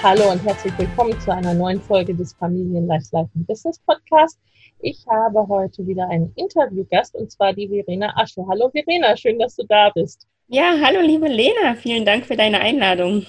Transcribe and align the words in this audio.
Hallo 0.00 0.30
und 0.30 0.44
herzlich 0.44 0.72
willkommen 0.78 1.20
zu 1.20 1.32
einer 1.32 1.54
neuen 1.54 1.80
Folge 1.80 2.14
des 2.14 2.32
Familienleicht 2.34 3.12
Life 3.12 3.30
Business 3.34 3.80
Podcast. 3.80 4.38
Ich 4.78 5.04
habe 5.08 5.48
heute 5.48 5.84
wieder 5.88 6.08
einen 6.08 6.32
Interviewgast 6.36 7.16
und 7.16 7.32
zwar 7.32 7.52
die 7.52 7.66
Verena 7.66 8.14
Asche. 8.16 8.44
Hallo 8.48 8.70
Verena, 8.70 9.16
schön, 9.16 9.40
dass 9.40 9.56
du 9.56 9.64
da 9.66 9.90
bist. 9.90 10.28
Ja, 10.46 10.76
hallo 10.80 11.00
liebe 11.00 11.26
Lena, 11.26 11.74
vielen 11.74 12.04
Dank 12.04 12.26
für 12.26 12.36
deine 12.36 12.60
Einladung. 12.60 13.26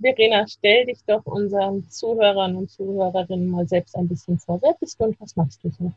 Verena, 0.00 0.46
stell 0.46 0.86
dich 0.86 1.00
doch 1.08 1.26
unseren 1.26 1.90
Zuhörern 1.90 2.54
und 2.54 2.70
Zuhörerinnen 2.70 3.50
mal 3.50 3.66
selbst 3.66 3.96
ein 3.96 4.06
bisschen 4.06 4.38
vor. 4.38 4.60
Wer 4.62 4.76
bist 4.78 5.00
du 5.00 5.06
und 5.06 5.20
was 5.20 5.34
machst 5.34 5.64
du 5.64 5.72
hier? 5.76 5.92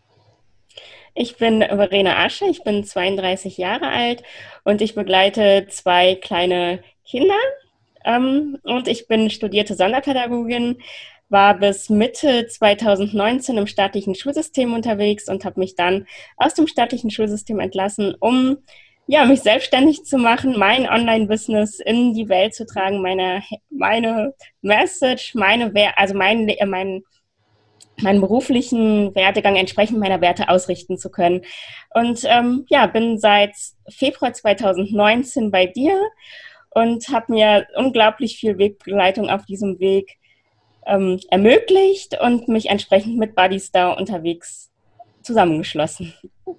Ich 1.13 1.37
bin 1.37 1.61
Verena 1.61 2.17
Asche, 2.25 2.45
ich 2.45 2.63
bin 2.63 2.83
32 2.83 3.59
Jahre 3.59 3.89
alt 3.89 4.23
und 4.63 4.81
ich 4.81 4.95
begleite 4.95 5.67
zwei 5.69 6.15
kleine 6.15 6.83
Kinder. 7.05 7.37
Ähm, 8.05 8.57
und 8.63 8.87
ich 8.87 9.07
bin 9.07 9.29
studierte 9.29 9.75
Sonderpädagogin, 9.75 10.77
war 11.27 11.57
bis 11.57 11.89
Mitte 11.89 12.47
2019 12.47 13.57
im 13.57 13.67
staatlichen 13.67 14.15
Schulsystem 14.15 14.73
unterwegs 14.73 15.27
und 15.27 15.43
habe 15.43 15.59
mich 15.59 15.75
dann 15.75 16.05
aus 16.37 16.53
dem 16.53 16.67
staatlichen 16.67 17.09
Schulsystem 17.09 17.59
entlassen, 17.59 18.15
um 18.19 18.57
ja, 19.07 19.25
mich 19.25 19.41
selbstständig 19.41 20.03
zu 20.03 20.17
machen, 20.17 20.57
mein 20.57 20.89
Online-Business 20.89 21.79
in 21.79 22.13
die 22.13 22.27
Welt 22.27 22.55
zu 22.55 22.65
tragen, 22.65 23.01
meine, 23.01 23.43
meine 23.69 24.33
Message, 24.61 25.35
meine, 25.35 25.71
also 25.95 26.15
mein, 26.15 26.51
mein 26.65 27.03
meinen 28.01 28.19
beruflichen 28.19 29.15
Werdegang 29.15 29.55
entsprechend 29.55 29.99
meiner 29.99 30.21
Werte 30.21 30.49
ausrichten 30.49 30.97
zu 30.97 31.09
können. 31.09 31.43
Und 31.93 32.23
ähm, 32.25 32.65
ja, 32.67 32.87
bin 32.87 33.17
seit 33.19 33.55
Februar 33.89 34.33
2019 34.33 35.51
bei 35.51 35.65
dir 35.65 35.97
und 36.75 37.07
habe 37.07 37.33
mir 37.33 37.67
unglaublich 37.75 38.37
viel 38.37 38.59
Wegbegleitung 38.59 39.29
auf 39.29 39.45
diesem 39.45 39.79
Weg 39.79 40.17
ähm, 40.85 41.19
ermöglicht 41.31 42.19
und 42.21 42.47
mich 42.47 42.69
entsprechend 42.69 43.17
mit 43.17 43.33
Buddies 43.33 43.71
da 43.71 43.93
unterwegs 43.93 44.71
zusammengeschlossen. 45.23 46.13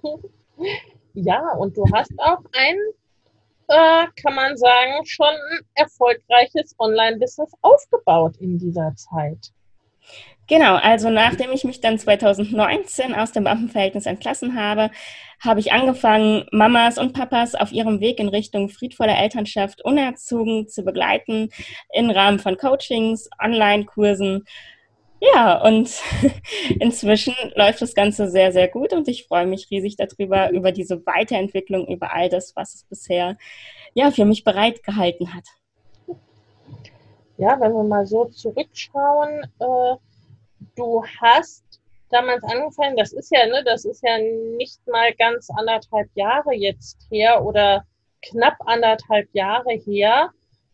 Ja, 1.19 1.41
und 1.57 1.75
du 1.75 1.83
hast 1.91 2.13
auch 2.19 2.43
ein, 2.51 2.77
äh, 3.69 4.05
kann 4.21 4.35
man 4.35 4.55
sagen, 4.55 5.03
schon 5.03 5.33
erfolgreiches 5.73 6.75
Online-Business 6.77 7.53
aufgebaut 7.61 8.37
in 8.37 8.59
dieser 8.59 8.93
Zeit. 8.95 9.51
Genau, 10.47 10.75
also 10.75 11.09
nachdem 11.09 11.51
ich 11.51 11.65
mich 11.65 11.81
dann 11.81 11.99
2019 11.99 13.13
aus 13.13 13.33
dem 13.33 13.43
Beamtenverhältnis 13.43 14.05
entlassen 14.05 14.55
habe, 14.57 14.91
habe 15.41 15.59
ich 15.59 15.73
angefangen, 15.73 16.45
Mamas 16.51 16.97
und 16.97 17.11
Papas 17.11 17.53
auf 17.53 17.73
ihrem 17.73 17.99
Weg 17.99 18.19
in 18.19 18.29
Richtung 18.29 18.69
friedvoller 18.69 19.17
Elternschaft 19.17 19.83
unerzogen 19.83 20.69
zu 20.69 20.83
begleiten 20.83 21.49
im 21.93 22.09
Rahmen 22.09 22.39
von 22.39 22.55
Coachings, 22.57 23.29
Online-Kursen. 23.43 24.45
Ja, 25.19 25.61
und 25.61 25.91
inzwischen 26.79 27.35
läuft 27.55 27.81
das 27.81 27.93
Ganze 27.93 28.29
sehr, 28.29 28.53
sehr 28.53 28.69
gut 28.69 28.93
und 28.93 29.09
ich 29.09 29.25
freue 29.27 29.47
mich 29.47 29.69
riesig 29.69 29.97
darüber, 29.97 30.51
über 30.51 30.71
diese 30.71 31.05
Weiterentwicklung, 31.05 31.87
über 31.87 32.13
all 32.13 32.29
das, 32.29 32.55
was 32.55 32.73
es 32.73 32.83
bisher 32.85 33.37
ja, 33.93 34.11
für 34.11 34.25
mich 34.25 34.45
bereitgehalten 34.45 35.33
hat. 35.33 35.45
Ja, 37.37 37.59
wenn 37.59 37.73
wir 37.73 37.83
mal 37.83 38.05
so 38.05 38.25
zurückschauen, 38.25 39.43
äh 39.59 39.95
du 40.75 41.03
hast 41.21 41.63
damals 42.09 42.43
angefangen, 42.43 42.95
das 42.95 43.13
ist 43.13 43.31
ja, 43.31 43.45
ne, 43.45 43.63
das 43.65 43.85
ist 43.85 44.01
ja 44.03 44.17
nicht 44.57 44.85
mal 44.87 45.13
ganz 45.15 45.49
anderthalb 45.49 46.09
Jahre 46.15 46.53
jetzt 46.53 46.97
her 47.09 47.43
oder 47.43 47.85
knapp 48.21 48.55
anderthalb 48.65 49.27
Jahre 49.33 49.73
her. 49.73 50.31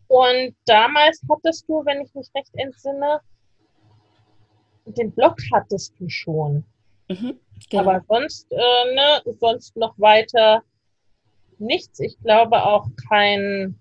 Und 0.08 0.54
damals 0.66 1.20
hattest 1.30 1.68
du, 1.68 1.84
wenn 1.84 2.02
ich 2.02 2.14
mich 2.14 2.28
recht 2.34 2.54
entsinne, 2.54 3.20
den 4.86 5.12
Blog 5.12 5.36
hattest 5.52 5.94
du 5.98 6.08
schon. 6.08 6.64
Mhm, 7.08 7.38
genau. 7.70 7.82
Aber 7.82 8.04
sonst, 8.08 8.52
äh, 8.52 8.94
ne, 8.94 9.22
sonst 9.40 9.76
noch 9.76 9.98
weiter 9.98 10.62
nichts. 11.58 12.00
Ich 12.00 12.18
glaube 12.20 12.64
auch 12.64 12.86
kein 13.08 13.78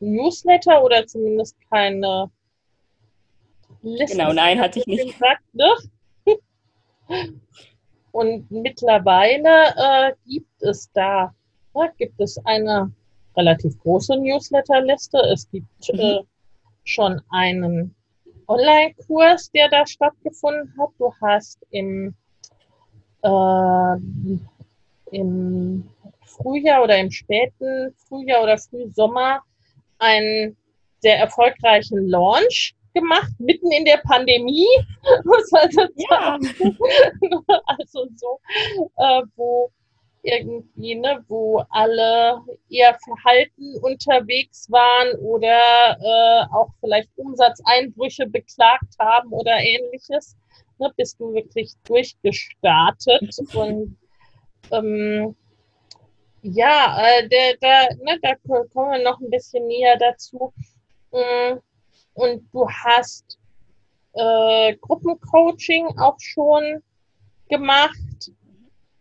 Newsletter 0.00 0.82
oder 0.82 1.06
zumindest 1.06 1.56
keine 1.70 2.30
Listen 3.82 4.18
genau, 4.18 4.32
nein, 4.32 4.60
hatte 4.60 4.78
ich 4.78 4.86
nicht. 4.86 5.12
Gesagt, 5.12 5.42
ne? 5.52 5.68
Und 8.12 8.50
mittlerweile 8.50 9.74
äh, 9.76 10.12
gibt 10.26 10.62
es 10.62 10.90
da, 10.92 11.34
ja, 11.74 11.86
gibt 11.98 12.20
es 12.20 12.38
eine 12.44 12.92
relativ 13.36 13.78
große 13.80 14.16
Newsletterliste. 14.16 15.18
Es 15.32 15.50
gibt 15.50 15.92
mhm. 15.92 16.00
äh, 16.00 16.20
schon 16.84 17.20
einen 17.30 17.94
Online-Kurs, 18.46 19.50
der 19.52 19.68
da 19.68 19.86
stattgefunden 19.86 20.74
hat. 20.78 20.90
Du 20.98 21.12
hast 21.20 21.58
im, 21.70 22.14
äh, 23.22 23.96
im 25.10 25.88
Frühjahr 26.24 26.84
oder 26.84 26.98
im 26.98 27.10
späten 27.10 27.94
Frühjahr 28.08 28.42
oder 28.42 28.58
Frühsommer 28.58 29.40
einen 29.98 30.56
sehr 31.00 31.18
erfolgreichen 31.18 32.08
Launch 32.08 32.74
gemacht, 32.94 33.32
mitten 33.38 33.70
in 33.72 33.84
der 33.84 33.98
Pandemie. 33.98 34.66
also, 35.52 35.80
ja. 35.96 36.38
also 37.66 38.06
so, 38.16 38.40
äh, 38.96 39.22
wo 39.36 39.70
irgendwie, 40.22 40.94
ne, 40.94 41.24
wo 41.28 41.62
alle 41.70 42.40
eher 42.70 42.96
verhalten 43.04 43.76
unterwegs 43.82 44.70
waren 44.70 45.18
oder 45.18 45.98
äh, 46.00 46.54
auch 46.54 46.68
vielleicht 46.80 47.10
Umsatzeinbrüche 47.16 48.26
beklagt 48.26 48.94
haben 48.98 49.32
oder 49.32 49.58
ähnliches, 49.58 50.36
ne, 50.78 50.92
bist 50.96 51.18
du 51.18 51.34
wirklich 51.34 51.72
durchgestartet 51.84 53.36
und 53.54 53.96
ähm, 54.70 55.34
ja, 56.42 56.96
äh, 57.00 57.28
der, 57.28 57.56
der, 57.56 57.96
ne, 58.02 58.18
da 58.22 58.34
kommen 58.46 58.92
wir 58.92 59.02
noch 59.02 59.20
ein 59.20 59.30
bisschen 59.30 59.66
näher 59.66 59.96
dazu. 59.96 60.52
Ähm, 61.12 61.60
und 62.14 62.48
du 62.52 62.68
hast 62.68 63.38
äh, 64.14 64.76
Gruppencoaching 64.76 65.98
auch 65.98 66.18
schon 66.18 66.82
gemacht 67.48 68.30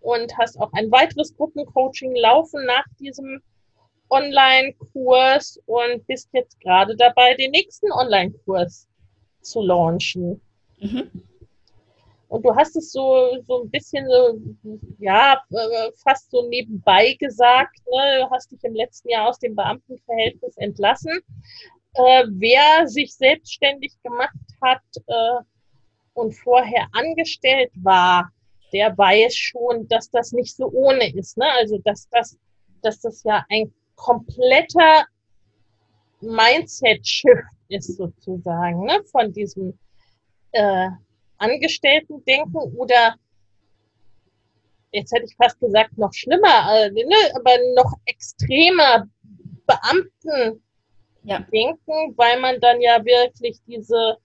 und 0.01 0.37
hast 0.37 0.59
auch 0.59 0.71
ein 0.73 0.91
weiteres 0.91 1.35
Gruppencoaching 1.35 2.15
laufen 2.15 2.65
nach 2.65 2.85
diesem 2.99 3.41
Online-Kurs 4.09 5.61
und 5.65 6.05
bist 6.07 6.29
jetzt 6.33 6.59
gerade 6.59 6.95
dabei, 6.95 7.33
den 7.35 7.51
nächsten 7.51 7.91
Online-Kurs 7.91 8.87
zu 9.41 9.61
launchen. 9.61 10.41
Mhm. 10.79 11.09
Und 12.27 12.45
du 12.45 12.55
hast 12.55 12.77
es 12.77 12.91
so, 12.91 13.37
so 13.45 13.63
ein 13.63 13.69
bisschen 13.69 14.07
so, 14.07 14.39
ja, 14.99 15.41
äh, 15.49 15.91
fast 15.97 16.31
so 16.31 16.47
nebenbei 16.47 17.13
gesagt, 17.19 17.77
ne? 17.85 18.21
du 18.21 18.29
hast 18.29 18.51
dich 18.51 18.63
im 18.63 18.73
letzten 18.73 19.09
Jahr 19.09 19.27
aus 19.27 19.39
dem 19.39 19.53
Beamtenverhältnis 19.55 20.55
entlassen 20.57 21.21
äh, 21.93 22.23
wer 22.29 22.87
sich 22.87 23.15
selbstständig 23.15 23.93
gemacht 24.03 24.35
hat 24.61 24.81
äh, 25.07 25.43
und 26.13 26.33
vorher 26.33 26.87
angestellt 26.93 27.71
war, 27.75 28.31
der 28.73 28.97
weiß 28.97 29.35
schon, 29.35 29.87
dass 29.87 30.09
das 30.09 30.31
nicht 30.31 30.55
so 30.55 30.69
ohne 30.71 31.13
ist. 31.13 31.37
Ne? 31.37 31.45
Also 31.57 31.77
dass 31.79 32.07
das, 32.09 32.37
dass 32.81 33.01
das 33.01 33.23
ja 33.23 33.45
ein 33.49 33.73
kompletter 33.95 35.05
Mindset-Shift 36.21 37.43
ist 37.69 37.97
sozusagen, 37.97 38.85
ne? 38.85 39.03
von 39.11 39.33
diesem 39.33 39.77
äh, 40.51 40.89
Angestellten-Denken 41.37 42.57
oder 42.77 43.15
jetzt 44.91 45.11
hätte 45.13 45.25
ich 45.25 45.35
fast 45.35 45.59
gesagt, 45.59 45.97
noch 45.97 46.13
schlimmer, 46.13 46.67
äh, 46.75 46.91
ne? 46.91 47.15
aber 47.35 47.51
noch 47.75 47.93
extremer 48.05 49.07
Beamten 49.65 50.61
ja. 51.23 51.39
denken, 51.51 52.17
weil 52.17 52.39
man 52.39 52.59
dann 52.59 52.81
ja 52.81 53.03
wirklich 53.03 53.59
diese, 53.67 54.17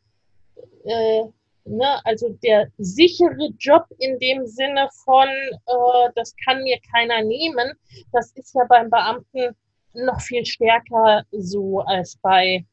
äh, 0.84 1.22
ne, 1.64 2.00
also 2.04 2.30
der 2.42 2.68
sichere 2.78 3.50
Job 3.58 3.86
in 3.98 4.18
dem 4.18 4.46
Sinne 4.46 4.88
von, 5.04 5.28
äh, 5.28 6.10
das 6.14 6.34
kann 6.44 6.62
mir 6.62 6.78
keiner 6.92 7.22
nehmen, 7.22 7.72
das 8.12 8.32
ist 8.32 8.54
ja 8.54 8.64
beim 8.68 8.90
Beamten 8.90 9.54
noch 9.94 10.20
viel 10.20 10.44
stärker 10.44 11.24
so 11.32 11.80
als 11.80 12.16
bei 12.16 12.64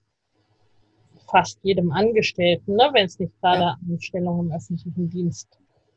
fast 1.29 1.59
jedem 1.63 1.91
Angestellten, 1.91 2.75
ne, 2.75 2.89
wenn 2.93 3.05
es 3.05 3.19
nicht 3.19 3.33
gerade 3.41 3.61
ja. 3.61 3.77
Anstellung 3.89 4.39
im 4.41 4.51
öffentlichen 4.51 5.09
Dienst 5.09 5.47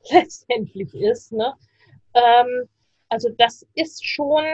letztendlich 0.10 0.94
ist. 0.94 1.32
Ne? 1.32 1.52
Ähm, 2.14 2.68
also 3.08 3.28
das 3.36 3.66
ist 3.74 4.04
schon, 4.04 4.44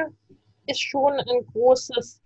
ist 0.67 0.83
schon 0.83 1.13
ein 1.13 1.47
großes 1.53 2.22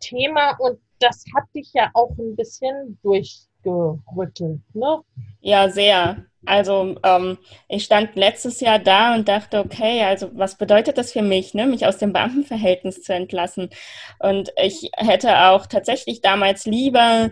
Thema 0.00 0.56
und 0.58 0.78
das 0.98 1.24
hat 1.36 1.44
dich 1.54 1.72
ja 1.72 1.90
auch 1.94 2.10
ein 2.18 2.36
bisschen 2.36 2.98
durchgerüttelt, 3.02 4.60
ne? 4.74 5.00
Ja, 5.40 5.68
sehr. 5.68 6.24
Also 6.46 6.96
ähm, 7.02 7.38
ich 7.68 7.84
stand 7.84 8.16
letztes 8.16 8.60
Jahr 8.60 8.78
da 8.78 9.14
und 9.14 9.28
dachte, 9.28 9.60
okay, 9.60 10.02
also 10.02 10.30
was 10.34 10.56
bedeutet 10.56 10.98
das 10.98 11.12
für 11.12 11.22
mich, 11.22 11.54
ne, 11.54 11.66
mich 11.66 11.86
aus 11.86 11.98
dem 11.98 12.12
Beamtenverhältnis 12.12 13.02
zu 13.02 13.14
entlassen? 13.14 13.70
Und 14.18 14.52
ich 14.62 14.90
hätte 14.96 15.46
auch 15.48 15.66
tatsächlich 15.66 16.20
damals 16.20 16.66
lieber 16.66 17.30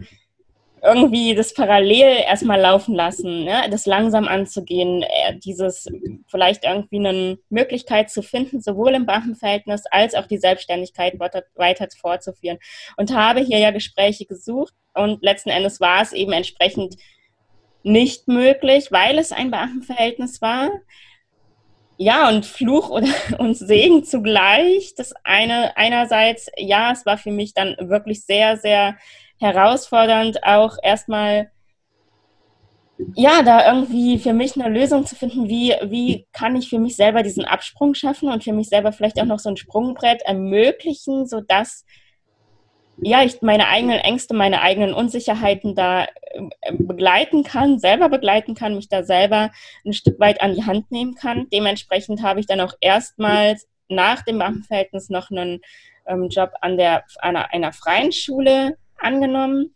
irgendwie 0.83 1.37
das 1.37 1.55
parallel 1.55 2.25
erstmal 2.27 2.61
laufen 2.61 2.95
lassen, 2.95 3.45
ne? 3.45 3.69
das 3.71 3.87
langsam 3.87 4.27
anzugehen, 4.27 5.03
äh, 5.03 5.39
dieses 5.39 5.87
vielleicht 6.27 6.65
irgendwie 6.65 6.99
eine 6.99 7.39
Möglichkeit 7.51 8.11
zu 8.11 8.21
finden, 8.21 8.61
sowohl 8.61 8.95
im 8.95 9.07
Beamtenverhältnis 9.07 9.85
als 9.93 10.15
auch 10.17 10.27
die 10.27 10.39
Selbstständigkeit 10.39 11.21
weiter, 11.21 11.45
weiter 11.55 11.87
fortzuführen. 12.01 12.59
Und 12.97 13.15
habe 13.15 13.41
hier 13.41 13.59
ja 13.59 13.71
Gespräche 13.71 14.27
gesucht 14.27 14.75
und 14.93 15.23
letzten 15.23 15.51
Endes 15.51 15.81
war 15.81 16.03
es 16.03 16.13
eben 16.13 16.33
entsprechend 16.33 16.97
nicht 17.85 18.27
möglich, 18.27 18.91
weil 18.91 19.19
es 19.19 19.31
ein 19.31 19.53
Beamtenverhältnis 19.53 20.43
war. 20.43 20.71
Ja, 21.97 22.29
und 22.29 22.45
Fluch 22.45 22.91
oder, 22.91 23.07
und 23.39 23.55
Segen 23.55 24.03
zugleich. 24.03 24.95
Das 24.97 25.15
eine, 25.23 25.77
einerseits, 25.77 26.51
ja, 26.57 26.91
es 26.91 27.07
war 27.07 27.19
für 27.19 27.31
mich 27.31 27.55
dann 27.55 27.77
wirklich 27.79 28.25
sehr, 28.25 28.57
sehr 28.57 28.97
herausfordernd, 29.43 30.45
auch 30.45 30.77
erstmal 30.83 31.51
ja, 33.15 33.43
da 33.43 33.67
irgendwie 33.67 34.19
für 34.19 34.33
mich 34.33 34.55
eine 34.57 34.73
Lösung 34.73 35.07
zu 35.07 35.17
finden, 35.17 35.49
wie, 35.49 35.75
wie 35.85 36.27
kann 36.33 36.57
ich 36.57 36.69
für 36.69 36.79
mich 36.79 36.97
selber 36.97 37.23
diesen 37.23 37.45
Absprung 37.45 37.95
schaffen 37.95 38.29
und 38.29 38.45
für 38.45 38.53
mich 38.53 38.69
selber 38.69 38.93
vielleicht 38.93 39.21
auch 39.21 39.27
noch 39.27 39.39
so 39.39 39.49
ein 39.49 39.57
Sprungbrett 39.57 40.23
ermöglichen, 40.23 41.27
sodass 41.27 41.85
ja, 43.01 43.25
ich 43.25 43.43
meine 43.43 43.69
eigenen 43.69 43.99
Ängste, 43.99 44.35
meine 44.35 44.61
eigenen 44.61 44.95
Unsicherheiten 44.95 45.75
da 45.75 46.05
äh, 46.05 46.73
begleiten 46.73 47.43
kann, 47.43 47.79
selber 47.79 48.09
begleiten 48.09 48.55
kann, 48.55 48.77
mich 48.77 48.89
da 48.89 49.03
selber 49.03 49.51
ein 49.85 49.93
Stück 49.93 50.21
weit 50.21 50.41
an 50.41 50.55
die 50.55 50.65
Hand 50.65 50.91
nehmen 50.93 51.15
kann. 51.15 51.49
Dementsprechend 51.53 52.23
habe 52.23 52.39
ich 52.39 52.47
dann 52.47 52.61
auch 52.61 52.75
erstmals 52.81 53.67
nach 53.89 54.23
dem 54.23 54.39
Beamtenverhältnis 54.39 55.09
noch 55.09 55.31
einen 55.31 55.61
ähm, 56.07 56.29
Job 56.29 56.51
an 56.61 56.77
der, 56.77 57.05
einer, 57.19 57.53
einer 57.53 57.73
freien 57.73 58.13
Schule 58.13 58.77
angenommen 59.03 59.75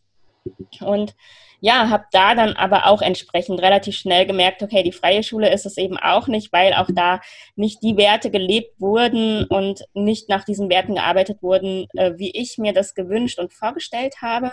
und 0.80 1.14
ja, 1.60 1.88
habe 1.88 2.04
da 2.12 2.34
dann 2.34 2.52
aber 2.52 2.86
auch 2.86 3.02
entsprechend 3.02 3.60
relativ 3.60 3.96
schnell 3.96 4.26
gemerkt, 4.26 4.62
okay, 4.62 4.82
die 4.82 4.92
freie 4.92 5.22
Schule 5.22 5.52
ist 5.52 5.66
es 5.66 5.78
eben 5.78 5.96
auch 5.96 6.28
nicht, 6.28 6.52
weil 6.52 6.74
auch 6.74 6.88
da 6.94 7.20
nicht 7.56 7.82
die 7.82 7.96
Werte 7.96 8.30
gelebt 8.30 8.80
wurden 8.80 9.44
und 9.44 9.82
nicht 9.94 10.28
nach 10.28 10.44
diesen 10.44 10.68
Werten 10.68 10.96
gearbeitet 10.96 11.42
wurden, 11.42 11.86
äh, 11.94 12.12
wie 12.16 12.30
ich 12.30 12.58
mir 12.58 12.72
das 12.72 12.94
gewünscht 12.94 13.38
und 13.38 13.52
vorgestellt 13.52 14.16
habe. 14.20 14.52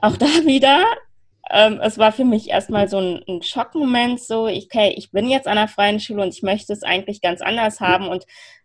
Auch 0.00 0.16
da 0.16 0.26
wieder, 0.44 0.84
ähm, 1.50 1.80
es 1.82 1.98
war 1.98 2.12
für 2.12 2.24
mich 2.24 2.50
erstmal 2.50 2.88
so 2.88 2.98
ein, 2.98 3.42
Schockmoment, 3.42 4.20
so, 4.20 4.44
okay, 4.46 4.94
ich 4.96 5.10
bin 5.10 5.28
jetzt 5.28 5.48
an 5.48 5.56
der 5.56 5.68
freien 5.68 6.00
Schule 6.00 6.22
und 6.22 6.34
ich 6.34 6.42
möchte 6.42 6.72
es 6.72 6.82
eigentlich 6.82 7.20
ganz 7.22 7.40
anders 7.40 7.80
haben 7.80 8.08
und 8.08 8.24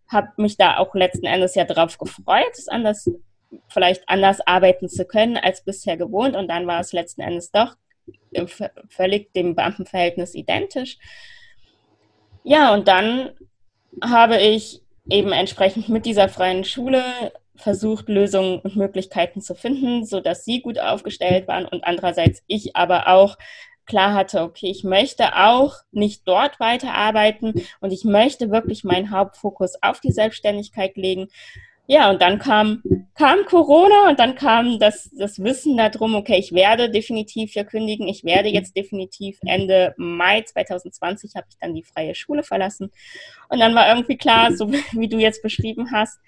habe 0.09 0.30
mich 0.38 0.57
da 0.57 0.77
auch 0.77 0.94
letzten 0.94 1.25
Endes 1.25 1.56
ja 1.56 1.65
drauf 1.65 1.97
gefreut, 1.97 2.53
es 2.53 2.68
anders 2.68 3.09
vielleicht 3.69 4.07
anders 4.07 4.45
arbeiten 4.45 4.89
zu 4.89 5.05
können 5.05 5.38
als 5.38 5.63
bisher 5.63 5.97
gewohnt. 5.97 6.35
Und 6.35 6.47
dann 6.47 6.67
war 6.67 6.79
es 6.79 6.94
letzten 6.94 7.21
Endes 7.21 7.51
doch 7.51 7.75
völlig 8.89 9.33
dem 9.33 9.55
Beamtenverhältnis 9.55 10.35
identisch. 10.35 10.97
Ja, 12.44 12.73
und 12.73 12.88
dann 12.88 13.31
habe 14.01 14.38
ich 14.38 14.81
eben 15.09 15.31
entsprechend 15.31 15.89
mit 15.89 16.05
dieser 16.05 16.29
freien 16.29 16.63
Schule 16.63 17.03
versucht, 17.55 18.07
Lösungen 18.07 18.59
und 18.59 18.75
Möglichkeiten 18.75 19.41
zu 19.41 19.55
finden, 19.55 20.05
sodass 20.05 20.45
sie 20.45 20.61
gut 20.61 20.79
aufgestellt 20.79 21.47
waren 21.47 21.65
und 21.65 21.83
andererseits 21.83 22.44
ich 22.47 22.75
aber 22.75 23.07
auch 23.07 23.38
klar 23.85 24.13
hatte, 24.13 24.41
okay, 24.41 24.67
ich 24.67 24.83
möchte 24.83 25.35
auch 25.35 25.75
nicht 25.91 26.27
dort 26.27 26.59
weiterarbeiten 26.59 27.65
und 27.79 27.91
ich 27.91 28.03
möchte 28.03 28.51
wirklich 28.51 28.83
meinen 28.83 29.11
Hauptfokus 29.11 29.81
auf 29.81 29.99
die 30.01 30.11
Selbstständigkeit 30.11 30.97
legen 30.97 31.29
ja, 31.89 32.09
und 32.09 32.21
dann 32.21 32.37
kam, 32.37 32.83
kam 33.15 33.45
Corona 33.45 34.09
und 34.09 34.19
dann 34.19 34.35
kam 34.35 34.77
das, 34.77 35.09
das 35.17 35.41
Wissen 35.41 35.77
darum, 35.77 36.15
okay, 36.15 36.37
ich 36.37 36.51
werde 36.51 36.89
definitiv 36.89 37.53
hier 37.53 37.63
kündigen. 37.63 38.09
Ich 38.09 38.25
werde 38.25 38.49
jetzt 38.49 38.75
definitiv 38.75 39.39
Ende 39.45 39.95
Mai 39.95 40.41
2020 40.41 41.35
habe 41.35 41.47
ich 41.49 41.57
dann 41.57 41.73
die 41.73 41.83
freie 41.83 42.13
Schule 42.13 42.43
verlassen. 42.43 42.91
Und 43.47 43.59
dann 43.59 43.73
war 43.73 43.87
irgendwie 43.87 44.17
klar, 44.17 44.51
so 44.53 44.69
wie 44.69 45.07
du 45.07 45.17
jetzt 45.17 45.41
beschrieben 45.41 45.89
hast, 45.93 46.19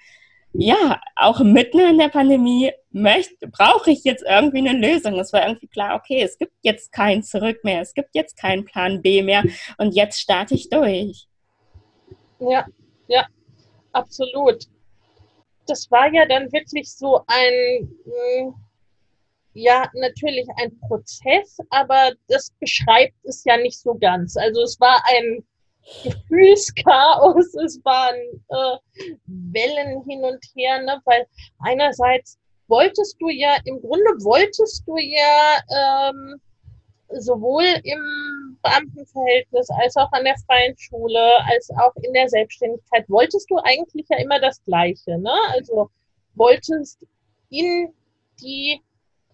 ja, 0.53 1.01
auch 1.17 1.41
mitten 1.41 1.79
in 1.81 1.97
der 1.97 2.07
Pandemie 2.07 2.71
möchte, 2.91 3.49
brauche 3.49 3.91
ich 3.91 4.05
jetzt 4.05 4.23
irgendwie 4.27 4.59
eine 4.59 4.79
Lösung. 4.79 5.19
Es 5.19 5.33
war 5.33 5.45
irgendwie 5.45 5.67
klar, 5.67 5.95
okay, 5.95 6.21
es 6.23 6.37
gibt 6.37 6.53
jetzt 6.61 6.93
kein 6.93 7.21
Zurück 7.21 7.65
mehr, 7.65 7.81
es 7.81 7.93
gibt 7.93 8.15
jetzt 8.15 8.37
keinen 8.37 8.63
Plan 8.63 9.01
B 9.01 9.23
mehr 9.23 9.43
und 9.77 9.93
jetzt 9.93 10.21
starte 10.21 10.55
ich 10.55 10.69
durch. 10.69 11.27
Ja, 12.39 12.65
ja, 13.09 13.27
absolut 13.91 14.65
das 15.69 15.89
war 15.91 16.11
ja 16.13 16.25
dann 16.25 16.51
wirklich 16.51 16.91
so 16.91 17.21
ein, 17.27 17.89
hm, 18.05 18.53
ja, 19.53 19.89
natürlich 19.93 20.47
ein 20.57 20.77
Prozess, 20.87 21.57
aber 21.69 22.13
das 22.27 22.51
beschreibt 22.59 23.15
es 23.23 23.43
ja 23.45 23.57
nicht 23.57 23.79
so 23.79 23.95
ganz. 23.95 24.35
Also 24.37 24.61
es 24.61 24.79
war 24.79 25.01
ein 25.07 25.43
Gefühlschaos, 26.03 27.55
es 27.65 27.83
waren 27.83 28.15
äh, 28.49 28.77
Wellen 29.25 30.03
hin 30.07 30.23
und 30.23 30.43
her, 30.55 30.81
ne? 30.83 31.01
weil 31.05 31.25
einerseits 31.59 32.37
wolltest 32.67 33.15
du 33.19 33.29
ja, 33.29 33.57
im 33.65 33.81
Grunde 33.81 34.11
wolltest 34.21 34.87
du 34.87 34.97
ja 34.97 36.09
ähm, 36.09 36.39
sowohl 37.09 37.65
im 37.83 38.01
Beamtenverhältnis 38.61 39.69
als 39.69 39.95
auch 39.95 40.11
an 40.11 40.23
der 40.23 40.37
freien 40.45 40.77
Schule, 40.77 41.43
als 41.45 41.69
auch 41.71 41.95
in 42.01 42.13
der 42.13 42.27
Selbstständigkeit, 42.27 43.09
wolltest 43.09 43.49
du 43.49 43.57
eigentlich 43.57 44.07
ja 44.09 44.17
immer 44.17 44.39
das 44.39 44.63
Gleiche. 44.65 45.17
Ne? 45.17 45.33
Also 45.49 45.89
wolltest 46.35 47.05
in 47.49 47.93
die 48.41 48.81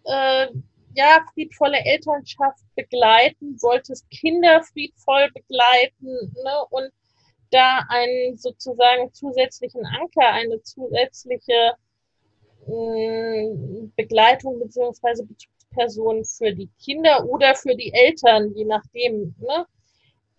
äh, 0.06 0.48
ja, 0.96 1.26
friedvolle 1.34 1.78
Elternschaft 1.84 2.64
begleiten, 2.76 3.58
wolltest 3.62 4.10
Kinder 4.10 4.64
friedvoll 4.64 5.30
begleiten 5.34 6.34
ne? 6.44 6.66
und 6.70 6.92
da 7.52 7.82
einen 7.90 8.38
sozusagen 8.38 9.14
zusätzlichen 9.14 9.86
Anker, 9.86 10.28
eine 10.28 10.62
zusätzliche 10.64 11.74
mm, 12.68 13.92
Begleitung 13.96 14.60
beziehungsweise 14.60 15.26
Person 15.76 16.24
für 16.26 16.54
die 16.54 16.70
Kinder 16.84 17.26
oder 17.28 17.56
für 17.56 17.76
die 17.76 17.94
Eltern, 17.94 18.54
je 18.56 18.66
nachdem, 18.66 19.36
ne, 19.40 19.66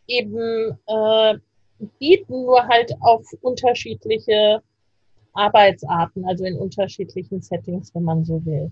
eben 0.07 0.79
äh, 0.87 1.35
bieten, 1.99 2.45
nur 2.45 2.67
halt 2.67 2.93
auf 3.01 3.25
unterschiedliche 3.43 4.63
Arbeitsarten, 5.35 6.27
also 6.27 6.45
in 6.45 6.57
unterschiedlichen 6.57 7.43
Settings, 7.43 7.95
wenn 7.95 8.05
man 8.05 8.25
so 8.25 8.45
will. 8.45 8.71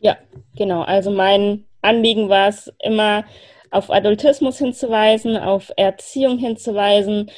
Ja, 0.00 0.16
genau. 0.56 0.82
Also 0.82 1.10
mein 1.10 1.64
Anliegen 1.82 2.28
war 2.28 2.48
es 2.48 2.72
immer, 2.80 3.24
auf 3.70 3.90
Adultismus 3.90 4.58
hinzuweisen, 4.58 5.36
auf 5.36 5.72
Erziehung 5.76 6.38
hinzuweisen. 6.38 7.30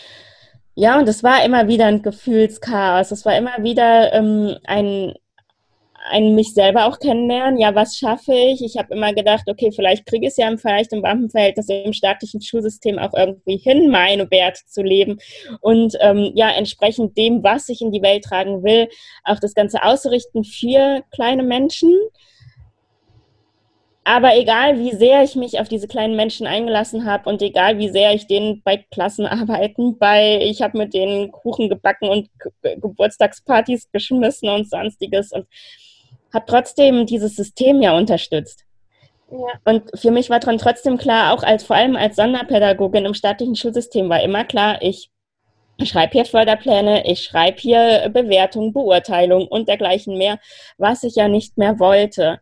Ja, 0.75 0.99
und 0.99 1.09
es 1.09 1.23
war 1.23 1.45
immer 1.45 1.69
wieder 1.69 1.87
ein 1.87 2.03
Gefühlschaos. 2.03 3.13
Es 3.13 3.25
war 3.25 3.37
immer 3.37 3.63
wieder 3.63 4.13
ähm, 4.13 4.57
ein 4.65 5.15
ein 6.11 6.35
mich 6.35 6.53
selber 6.53 6.87
auch 6.87 6.99
kennenlernen. 6.99 7.59
Ja, 7.59 7.75
was 7.75 7.97
schaffe 7.97 8.35
ich? 8.35 8.63
Ich 8.63 8.77
habe 8.77 8.95
immer 8.95 9.15
gedacht, 9.15 9.45
okay, 9.49 9.73
vielleicht 9.75 10.07
kriege 10.07 10.27
ich 10.27 10.33
es 10.33 10.37
ja 10.37 10.55
vielleicht 10.57 10.93
im 10.93 11.03
Beamtenverhältnis 11.03 11.69
im 11.69 11.93
staatlichen 11.93 12.43
Schulsystem 12.43 12.99
auch 12.99 13.15
irgendwie 13.17 13.57
hin, 13.57 13.91
meine 13.91 14.31
Werte 14.31 14.61
zu 14.67 14.83
leben 14.83 15.19
und 15.61 15.97
ähm, 16.01 16.33
ja, 16.35 16.51
entsprechend 16.51 17.17
dem, 17.17 17.43
was 17.43 17.69
ich 17.69 17.81
in 17.81 17.91
die 17.91 18.03
Welt 18.03 18.25
tragen 18.25 18.63
will, 18.63 18.89
auch 19.25 19.41
das 19.41 19.55
Ganze 19.55 19.83
auszurichten 19.83 20.45
für 20.45 21.03
kleine 21.11 21.43
Menschen. 21.43 21.91
Aber 24.07 24.37
egal, 24.37 24.79
wie 24.79 24.95
sehr 24.95 25.25
ich 25.25 25.35
mich 25.35 25.59
auf 25.59 25.69
diese 25.69 25.89
kleinen 25.89 26.15
Menschen 26.15 26.47
eingelassen 26.47 27.07
habe 27.07 27.31
und 27.31 27.41
egal, 27.41 27.79
wie 27.79 27.89
sehr 27.89 28.13
ich 28.13 28.27
denen 28.27 28.61
bei 28.63 28.85
Klassenarbeiten, 28.91 29.97
bei, 29.97 30.41
ich 30.43 30.61
habe 30.61 30.77
mit 30.77 30.93
denen 30.93 31.33
Kuchen 31.33 31.71
gebacken 31.71 32.11
und 32.11 32.29
Ge 32.63 32.77
Geburtstagspartys 32.79 33.91
geschmissen 33.91 34.51
und 34.51 34.69
sonstiges 34.69 35.33
und 35.33 35.47
habe 36.35 36.45
trotzdem 36.47 37.07
dieses 37.07 37.37
System 37.37 37.81
ja 37.81 37.97
unterstützt. 37.97 38.65
Ja. 39.31 39.39
Und 39.65 39.85
für 39.99 40.11
mich 40.11 40.31
war 40.31 40.41
dann 40.41 40.59
trotzdem 40.59 40.99
klar, 40.99 41.33
auch 41.33 41.43
als 41.43 41.65
vor 41.65 41.77
allem 41.77 41.97
als 41.97 42.17
Sonderpädagogin 42.17 43.07
im 43.07 43.15
staatlichen 43.15 43.57
Schulsystem 43.57 44.09
war 44.09 44.23
immer 44.23 44.45
klar, 44.45 44.83
ich 44.83 45.11
schreibe 45.83 46.13
hier 46.13 46.25
Förderpläne, 46.25 47.07
ich 47.11 47.25
schreibe 47.25 47.59
hier 47.59 48.11
Bewertung, 48.13 48.73
Beurteilung 48.73 49.49
und 49.49 49.69
dergleichen 49.69 50.19
mehr, 50.19 50.39
was 50.79 51.03
ich 51.03 51.17
ja 51.17 51.29
nicht 51.29 51.57
mehr 51.57 51.79
wollte 51.79 52.39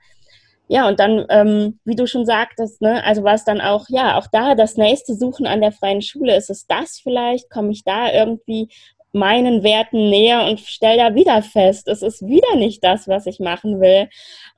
ja, 0.72 0.88
und 0.88 1.00
dann, 1.00 1.26
ähm, 1.28 1.78
wie 1.84 1.96
du 1.96 2.06
schon 2.06 2.24
sagtest, 2.24 2.80
ne, 2.80 3.04
also 3.04 3.22
war 3.24 3.34
es 3.34 3.44
dann 3.44 3.60
auch, 3.60 3.90
ja, 3.90 4.16
auch 4.18 4.26
da 4.32 4.54
das 4.54 4.78
nächste 4.78 5.14
Suchen 5.14 5.46
an 5.46 5.60
der 5.60 5.70
freien 5.70 6.00
Schule, 6.00 6.34
ist 6.34 6.48
es 6.48 6.66
das 6.66 6.98
vielleicht? 7.02 7.50
Komme 7.50 7.72
ich 7.72 7.84
da 7.84 8.10
irgendwie 8.10 8.68
meinen 9.12 9.62
Werten 9.62 10.10
näher 10.10 10.46
und 10.46 10.60
stelle 10.60 10.96
da 10.96 11.14
wieder 11.14 11.42
fest, 11.42 11.88
es 11.88 12.02
ist 12.02 12.26
wieder 12.26 12.56
nicht 12.56 12.82
das, 12.82 13.08
was 13.08 13.26
ich 13.26 13.40
machen 13.40 13.80
will. 13.80 14.08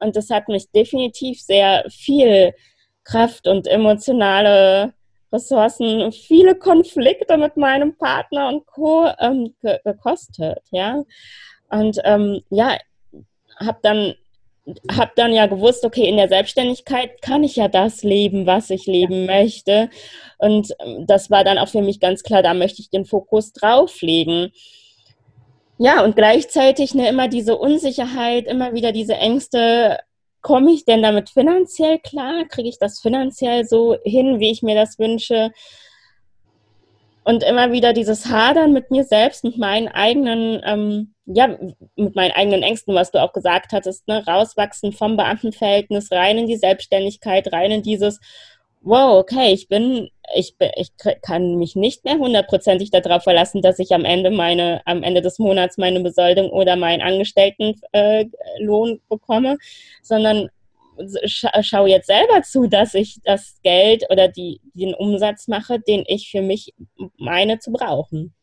Und 0.00 0.16
das 0.16 0.30
hat 0.30 0.48
mich 0.48 0.70
definitiv 0.70 1.40
sehr 1.40 1.84
viel 1.90 2.54
Kraft 3.04 3.46
und 3.46 3.66
emotionale 3.66 4.94
Ressourcen, 5.32 6.12
viele 6.12 6.54
Konflikte 6.54 7.36
mit 7.36 7.56
meinem 7.56 7.96
Partner 7.96 8.48
und 8.48 8.66
Co. 8.66 9.08
Ähm, 9.18 9.54
ge 9.60 9.78
gekostet, 9.84 10.60
ja. 10.70 11.02
Und 11.68 11.98
ähm, 12.04 12.42
ja, 12.50 12.78
habe 13.58 13.78
dann 13.82 14.14
habe 14.90 15.12
dann 15.16 15.32
ja 15.32 15.46
gewusst, 15.46 15.84
okay, 15.84 16.08
in 16.08 16.16
der 16.16 16.28
Selbstständigkeit 16.28 17.20
kann 17.20 17.44
ich 17.44 17.56
ja 17.56 17.68
das 17.68 18.02
leben, 18.02 18.46
was 18.46 18.70
ich 18.70 18.86
leben 18.86 19.26
ja. 19.26 19.40
möchte. 19.40 19.90
Und 20.38 20.74
ähm, 20.80 21.06
das 21.06 21.30
war 21.30 21.44
dann 21.44 21.58
auch 21.58 21.68
für 21.68 21.82
mich 21.82 22.00
ganz 22.00 22.22
klar, 22.22 22.42
da 22.42 22.54
möchte 22.54 22.80
ich 22.80 22.90
den 22.90 23.04
Fokus 23.04 23.52
drauflegen. 23.52 24.52
Ja, 25.78 26.04
und 26.04 26.16
gleichzeitig 26.16 26.94
ne, 26.94 27.08
immer 27.08 27.28
diese 27.28 27.56
Unsicherheit, 27.56 28.46
immer 28.46 28.74
wieder 28.74 28.92
diese 28.92 29.14
Ängste, 29.14 29.98
komme 30.40 30.72
ich 30.72 30.84
denn 30.84 31.02
damit 31.02 31.30
finanziell 31.30 31.98
klar? 31.98 32.44
Kriege 32.48 32.68
ich 32.68 32.78
das 32.78 33.00
finanziell 33.00 33.64
so 33.66 33.96
hin, 34.04 34.40
wie 34.40 34.50
ich 34.50 34.62
mir 34.62 34.74
das 34.74 34.98
wünsche? 34.98 35.50
Und 37.24 37.42
immer 37.42 37.72
wieder 37.72 37.92
dieses 37.92 38.26
Hadern 38.26 38.72
mit 38.72 38.90
mir 38.90 39.04
selbst, 39.04 39.44
mit 39.44 39.56
meinen 39.56 39.88
eigenen 39.88 40.60
ähm, 40.64 41.13
ja, 41.26 41.58
mit 41.96 42.14
meinen 42.14 42.32
eigenen 42.32 42.62
Ängsten, 42.62 42.94
was 42.94 43.10
du 43.10 43.22
auch 43.22 43.32
gesagt 43.32 43.72
hattest, 43.72 44.06
ne, 44.08 44.24
rauswachsen 44.26 44.92
vom 44.92 45.16
Beamtenverhältnis 45.16 46.12
rein 46.12 46.38
in 46.38 46.46
die 46.46 46.56
Selbstständigkeit, 46.56 47.52
rein 47.52 47.70
in 47.70 47.82
dieses, 47.82 48.20
wow, 48.82 49.18
okay, 49.18 49.52
ich 49.52 49.68
bin, 49.68 50.10
ich, 50.34 50.54
ich 50.76 50.92
kann 51.22 51.56
mich 51.56 51.74
nicht 51.76 52.04
mehr 52.04 52.18
hundertprozentig 52.18 52.90
darauf 52.90 53.22
verlassen, 53.22 53.62
dass 53.62 53.78
ich 53.78 53.92
am 53.92 54.04
Ende 54.04 54.30
meine, 54.30 54.82
am 54.84 55.02
Ende 55.02 55.22
des 55.22 55.38
Monats 55.38 55.78
meine 55.78 56.00
Besoldung 56.00 56.50
oder 56.50 56.76
meinen 56.76 57.00
Angestelltenlohn 57.00 57.78
äh, 57.92 58.98
bekomme, 59.08 59.56
sondern 60.02 60.50
scha 61.24 61.62
schaue 61.62 61.88
jetzt 61.88 62.06
selber 62.06 62.42
zu, 62.42 62.66
dass 62.66 62.94
ich 62.94 63.20
das 63.24 63.58
Geld 63.62 64.04
oder 64.10 64.28
die, 64.28 64.60
den 64.74 64.94
Umsatz 64.94 65.48
mache, 65.48 65.80
den 65.80 66.04
ich 66.06 66.30
für 66.30 66.42
mich 66.42 66.74
meine 67.16 67.58
zu 67.58 67.72
brauchen. 67.72 68.34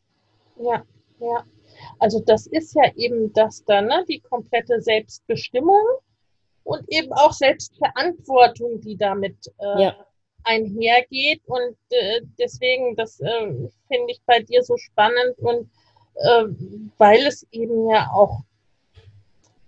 Ja, 0.57 0.83
ja. 1.19 1.43
Also 2.01 2.19
das 2.19 2.47
ist 2.47 2.73
ja 2.73 2.91
eben 2.95 3.31
das 3.33 3.63
dann, 3.65 3.85
ne? 3.85 4.03
die 4.09 4.19
komplette 4.21 4.81
Selbstbestimmung 4.81 5.83
und 6.63 6.83
eben 6.87 7.13
auch 7.13 7.31
Selbstverantwortung, 7.31 8.81
die 8.81 8.97
damit 8.97 9.37
äh, 9.59 9.83
ja. 9.83 10.05
einhergeht. 10.43 11.43
Und 11.45 11.77
äh, 11.91 12.21
deswegen, 12.39 12.95
das 12.95 13.19
äh, 13.19 13.69
finde 13.87 14.07
ich 14.07 14.19
bei 14.25 14.39
dir 14.39 14.63
so 14.63 14.77
spannend 14.77 15.37
und 15.37 15.69
äh, 16.15 16.45
weil 16.97 17.23
es 17.27 17.45
eben 17.51 17.87
ja 17.91 18.09
auch, 18.11 18.39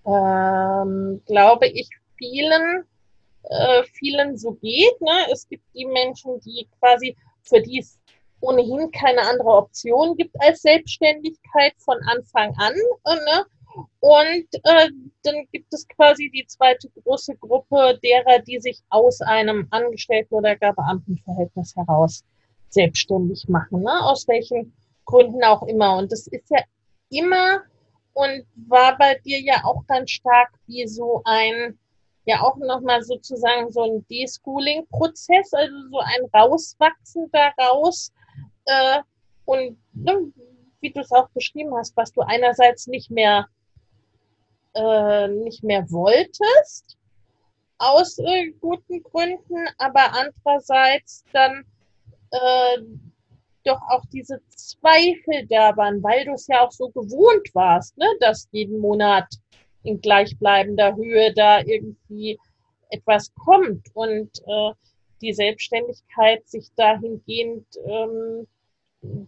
ähm, 0.07 1.21
glaube 1.27 1.67
ich, 1.67 1.87
vielen, 2.17 2.83
äh, 3.43 3.83
vielen 3.93 4.39
so 4.39 4.53
geht. 4.53 4.99
Ne? 5.01 5.27
Es 5.31 5.47
gibt 5.47 5.65
die 5.75 5.85
Menschen, 5.85 6.39
die 6.39 6.67
quasi, 6.79 7.15
für 7.43 7.61
die 7.61 7.77
es 7.77 7.99
ohnehin 8.43 8.91
keine 8.91 9.21
andere 9.21 9.49
Option 9.49 10.15
gibt 10.17 10.35
als 10.41 10.61
Selbstständigkeit 10.61 11.73
von 11.77 11.97
Anfang 12.07 12.53
an. 12.57 12.73
Ne? 13.05 13.45
Und 14.01 14.47
äh, 14.63 14.89
dann 15.23 15.47
gibt 15.51 15.73
es 15.73 15.87
quasi 15.87 16.29
die 16.29 16.45
zweite 16.45 16.89
große 16.89 17.35
Gruppe 17.37 17.99
derer, 18.03 18.39
die 18.39 18.59
sich 18.59 18.81
aus 18.89 19.21
einem 19.21 19.67
Angestellten- 19.71 20.35
oder 20.35 20.55
gar 20.55 20.73
Beamtenverhältnis 20.73 21.75
heraus 21.75 22.23
selbstständig 22.69 23.47
machen, 23.47 23.81
ne? 23.81 24.03
aus 24.03 24.27
welchen 24.27 24.73
Gründen 25.05 25.43
auch 25.43 25.63
immer. 25.63 25.97
Und 25.97 26.11
das 26.11 26.27
ist 26.27 26.49
ja 26.49 26.61
immer 27.09 27.61
und 28.13 28.45
war 28.67 28.97
bei 28.97 29.15
dir 29.25 29.39
ja 29.41 29.63
auch 29.63 29.85
ganz 29.87 30.11
stark 30.11 30.49
wie 30.67 30.85
so 30.87 31.21
ein, 31.25 31.77
ja 32.25 32.41
auch 32.41 32.57
nochmal 32.57 33.01
sozusagen 33.03 33.71
so 33.71 33.83
ein 33.83 34.05
Deschooling-Prozess, 34.09 35.53
also 35.53 35.75
so 35.91 35.99
ein 35.99 36.25
Rauswachsen 36.33 37.29
daraus 37.31 38.11
äh, 38.65 38.99
und 39.45 39.77
ne, 39.93 40.31
wie 40.81 40.91
du 40.91 40.99
es 40.99 41.11
auch 41.11 41.29
beschrieben 41.29 41.73
hast, 41.75 41.95
was 41.95 42.11
du 42.11 42.21
einerseits 42.21 42.87
nicht 42.87 43.09
mehr 43.11 43.47
äh, 44.75 45.27
nicht 45.27 45.63
mehr 45.63 45.89
wolltest 45.91 46.97
aus 47.77 48.17
äh, 48.19 48.51
guten 48.59 49.03
Gründen, 49.03 49.67
aber 49.77 50.13
andererseits 50.13 51.23
dann 51.33 51.65
äh, 52.31 52.81
doch 53.65 53.81
auch 53.89 54.03
diese 54.11 54.41
Zweifel 54.49 55.45
da 55.49 55.75
waren, 55.77 56.01
weil 56.03 56.25
du 56.25 56.33
es 56.33 56.47
ja 56.47 56.61
auch 56.61 56.71
so 56.71 56.89
gewohnt 56.89 57.53
warst, 57.53 57.97
ne, 57.97 58.07
dass 58.19 58.47
jeden 58.51 58.79
Monat 58.79 59.27
in 59.83 60.01
gleichbleibender 60.01 60.95
Höhe 60.95 61.33
da 61.33 61.61
irgendwie 61.61 62.39
etwas 62.89 63.33
kommt 63.35 63.85
und 63.93 64.29
äh, 64.47 64.71
die 65.21 65.33
Selbstständigkeit 65.33 66.47
sich 66.47 66.69
dahingehend 66.75 67.65
ähm, 67.85 68.47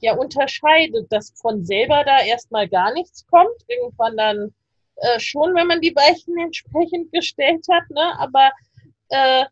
ja 0.01 0.15
unterscheidet, 0.15 1.11
dass 1.11 1.31
von 1.35 1.65
selber 1.65 2.03
da 2.03 2.21
erstmal 2.21 2.67
gar 2.67 2.93
nichts 2.93 3.25
kommt, 3.27 3.55
irgendwann 3.67 4.17
dann 4.17 4.53
äh, 4.97 5.19
schon, 5.19 5.53
wenn 5.55 5.67
man 5.67 5.81
die 5.81 5.95
Weichen 5.95 6.37
entsprechend 6.37 7.11
gestellt 7.11 7.65
hat, 7.71 7.89
ne? 7.89 8.19
aber 8.19 8.51
äh, 9.09 9.45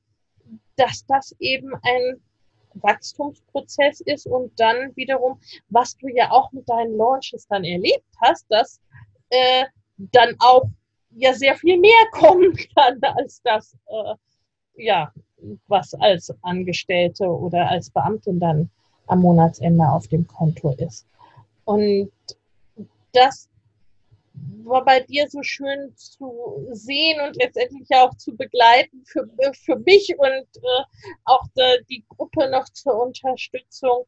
dass 0.75 1.05
das 1.05 1.35
eben 1.39 1.73
ein 1.83 2.21
Wachstumsprozess 2.75 4.01
ist 4.01 4.25
und 4.25 4.59
dann 4.59 4.95
wiederum, 4.95 5.39
was 5.69 5.95
du 5.97 6.07
ja 6.07 6.31
auch 6.31 6.51
mit 6.51 6.67
deinen 6.67 6.97
Launches 6.97 7.47
dann 7.47 7.63
erlebt 7.63 8.05
hast, 8.21 8.45
dass 8.49 8.79
äh, 9.29 9.65
dann 9.97 10.35
auch 10.39 10.63
ja 11.11 11.33
sehr 11.33 11.55
viel 11.55 11.79
mehr 11.79 11.91
kommen 12.11 12.55
kann 12.75 12.99
als 13.01 13.41
das, 13.43 13.77
äh, 13.87 14.15
ja, 14.75 15.11
was 15.67 15.93
als 15.93 16.33
Angestellte 16.41 17.25
oder 17.25 17.69
als 17.69 17.89
Beamtin 17.91 18.39
dann 18.39 18.69
am 19.07 19.21
Monatsende 19.21 19.87
auf 19.89 20.07
dem 20.07 20.27
Konto 20.27 20.75
ist. 20.77 21.05
Und 21.65 22.11
das 23.13 23.49
war 24.63 24.83
bei 24.83 25.01
dir 25.01 25.29
so 25.29 25.43
schön 25.43 25.95
zu 25.95 26.67
sehen 26.71 27.19
und 27.21 27.35
letztendlich 27.35 27.87
auch 27.95 28.15
zu 28.15 28.35
begleiten 28.35 29.03
für, 29.05 29.27
für 29.53 29.77
mich 29.79 30.13
und 30.17 30.27
äh, 30.27 30.83
auch 31.25 31.45
de, 31.55 31.83
die 31.89 32.03
Gruppe 32.09 32.49
noch 32.49 32.65
zur 32.69 33.01
Unterstützung 33.01 34.05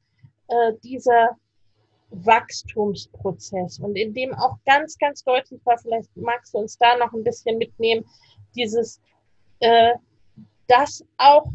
äh, 0.47 0.73
dieser 0.83 1.37
Wachstumsprozess 2.09 3.79
und 3.79 3.95
in 3.95 4.13
dem 4.13 4.33
auch 4.33 4.57
ganz, 4.65 4.97
ganz 4.97 5.23
deutlich 5.23 5.59
war, 5.65 5.77
vielleicht 5.77 6.15
magst 6.15 6.53
du 6.53 6.59
uns 6.59 6.77
da 6.77 6.97
noch 6.97 7.13
ein 7.13 7.23
bisschen 7.23 7.57
mitnehmen, 7.57 8.05
dieses, 8.55 9.01
äh, 9.59 9.93
dass 10.67 11.05
auch 11.17 11.45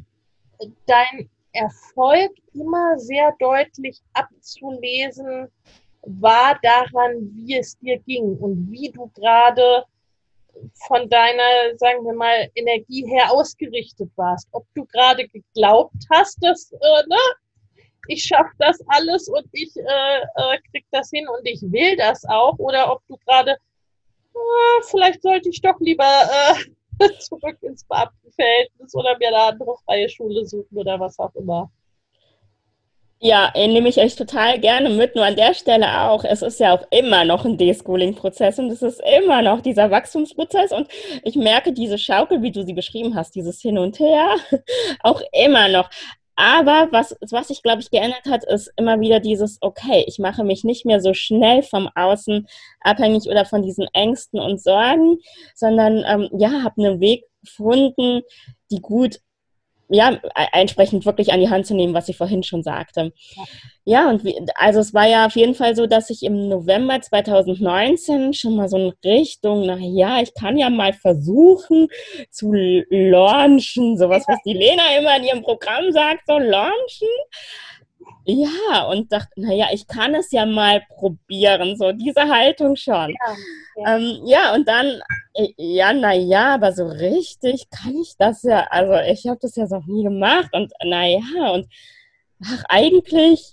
dein 0.86 1.30
Erfolg 1.52 2.30
immer 2.54 2.98
sehr 2.98 3.34
deutlich 3.38 4.00
abzulesen 4.12 5.48
war 6.02 6.58
daran, 6.62 7.30
wie 7.34 7.56
es 7.56 7.78
dir 7.78 7.98
ging 8.00 8.36
und 8.36 8.70
wie 8.70 8.90
du 8.90 9.08
gerade 9.14 9.84
von 10.86 11.08
deiner, 11.08 11.76
sagen 11.76 12.04
wir 12.04 12.14
mal, 12.14 12.50
Energie 12.54 13.06
her 13.06 13.30
ausgerichtet 13.30 14.10
warst. 14.16 14.48
Ob 14.52 14.66
du 14.74 14.84
gerade 14.86 15.26
geglaubt 15.28 15.94
hast, 16.10 16.38
dass 16.42 16.72
äh, 16.72 17.06
ne, 17.08 17.16
ich 18.08 18.24
schaffe 18.24 18.52
das 18.58 18.78
alles 18.88 19.28
und 19.28 19.46
ich 19.52 19.74
äh, 19.76 19.82
äh, 19.82 20.58
krieg 20.70 20.84
das 20.90 21.10
hin 21.10 21.26
und 21.28 21.46
ich 21.46 21.60
will 21.62 21.96
das 21.96 22.24
auch, 22.24 22.58
oder 22.58 22.92
ob 22.92 23.02
du 23.08 23.16
gerade 23.18 23.56
ah, 24.34 24.82
vielleicht 24.88 25.22
sollte 25.22 25.48
ich 25.48 25.60
doch 25.60 25.78
lieber 25.80 26.04
äh, 26.04 26.54
zurück 27.18 27.58
ins 27.62 27.84
Beamtenverhältnis 27.84 28.94
oder 28.94 29.16
mir 29.18 29.28
eine 29.28 29.38
andere 29.38 29.74
freie 29.84 30.08
Schule 30.08 30.44
suchen 30.46 30.76
oder 30.76 30.98
was 31.00 31.18
auch 31.18 31.34
immer. 31.34 31.70
Ja, 33.22 33.52
nehme 33.54 33.90
ich 33.90 33.98
euch 33.98 34.16
total 34.16 34.58
gerne 34.60 34.88
mit, 34.88 35.14
nur 35.14 35.26
an 35.26 35.36
der 35.36 35.52
Stelle 35.52 36.08
auch. 36.08 36.24
Es 36.24 36.40
ist 36.40 36.58
ja 36.58 36.72
auch 36.72 36.86
immer 36.90 37.26
noch 37.26 37.44
ein 37.44 37.58
Deschooling-Prozess 37.58 38.58
und 38.58 38.70
es 38.70 38.80
ist 38.80 39.02
immer 39.18 39.42
noch 39.42 39.60
dieser 39.60 39.90
Wachstumsprozess 39.90 40.72
und 40.72 40.88
ich 41.22 41.36
merke 41.36 41.74
diese 41.74 41.98
Schaukel, 41.98 42.40
wie 42.40 42.50
du 42.50 42.64
sie 42.64 42.72
beschrieben 42.72 43.14
hast, 43.14 43.34
dieses 43.34 43.60
Hin 43.60 43.76
und 43.76 43.98
Her, 43.98 44.36
auch 45.00 45.20
immer 45.32 45.68
noch. 45.68 45.90
Aber 46.40 46.88
was, 46.90 47.14
was 47.30 47.48
sich, 47.48 47.62
glaube 47.62 47.82
ich, 47.82 47.90
geändert 47.90 48.24
hat, 48.26 48.44
ist 48.44 48.72
immer 48.76 48.98
wieder 48.98 49.20
dieses, 49.20 49.58
okay, 49.60 50.04
ich 50.06 50.18
mache 50.18 50.42
mich 50.42 50.64
nicht 50.64 50.86
mehr 50.86 51.02
so 51.02 51.12
schnell 51.12 51.62
vom 51.62 51.90
Außen 51.94 52.48
abhängig 52.80 53.28
oder 53.28 53.44
von 53.44 53.62
diesen 53.62 53.86
Ängsten 53.92 54.40
und 54.40 54.58
Sorgen, 54.58 55.18
sondern 55.54 56.02
ähm, 56.08 56.30
ja, 56.32 56.62
habe 56.62 56.82
einen 56.82 57.00
Weg 57.00 57.24
gefunden, 57.42 58.22
die 58.70 58.80
gut 58.80 59.20
ja, 59.90 60.18
entsprechend 60.52 61.04
wirklich 61.04 61.32
an 61.32 61.40
die 61.40 61.50
Hand 61.50 61.66
zu 61.66 61.74
nehmen, 61.74 61.94
was 61.94 62.08
ich 62.08 62.16
vorhin 62.16 62.42
schon 62.42 62.62
sagte. 62.62 63.12
Ja, 63.84 64.08
und 64.08 64.24
wie, 64.24 64.38
also 64.54 64.78
es 64.80 64.94
war 64.94 65.08
ja 65.08 65.26
auf 65.26 65.34
jeden 65.34 65.54
Fall 65.54 65.74
so, 65.74 65.86
dass 65.86 66.10
ich 66.10 66.22
im 66.22 66.48
November 66.48 67.00
2019 67.00 68.34
schon 68.34 68.56
mal 68.56 68.68
so 68.68 68.76
in 68.76 68.92
Richtung, 69.04 69.66
na 69.66 69.76
ja, 69.78 70.20
ich 70.20 70.32
kann 70.34 70.58
ja 70.58 70.70
mal 70.70 70.92
versuchen 70.92 71.88
zu 72.30 72.52
launchen, 72.90 73.98
sowas, 73.98 74.24
was 74.28 74.38
die 74.44 74.52
Lena 74.52 74.82
immer 74.98 75.16
in 75.16 75.24
ihrem 75.24 75.42
Programm 75.42 75.90
sagt, 75.90 76.22
so 76.26 76.38
launchen. 76.38 77.08
Ja, 78.24 78.84
und 78.90 79.12
dachte, 79.12 79.32
naja, 79.36 79.68
ich 79.72 79.86
kann 79.86 80.14
es 80.14 80.30
ja 80.30 80.46
mal 80.46 80.82
probieren, 80.88 81.76
so 81.76 81.92
diese 81.92 82.28
Haltung 82.28 82.76
schon. 82.76 83.10
Ja, 83.10 83.36
ja. 83.76 83.96
Ähm, 83.96 84.20
ja 84.24 84.54
und 84.54 84.68
dann, 84.68 85.00
äh, 85.34 85.48
ja, 85.56 85.92
naja, 85.92 86.54
aber 86.54 86.72
so 86.72 86.86
richtig 86.86 87.68
kann 87.70 87.96
ich 87.96 88.14
das 88.18 88.42
ja, 88.42 88.66
also 88.70 88.94
ich 89.10 89.26
habe 89.26 89.38
das 89.40 89.56
ja 89.56 89.66
noch 89.66 89.86
nie 89.86 90.04
gemacht 90.04 90.50
und 90.52 90.72
naja, 90.84 91.50
und 91.52 91.66
ach, 92.44 92.64
eigentlich, 92.68 93.52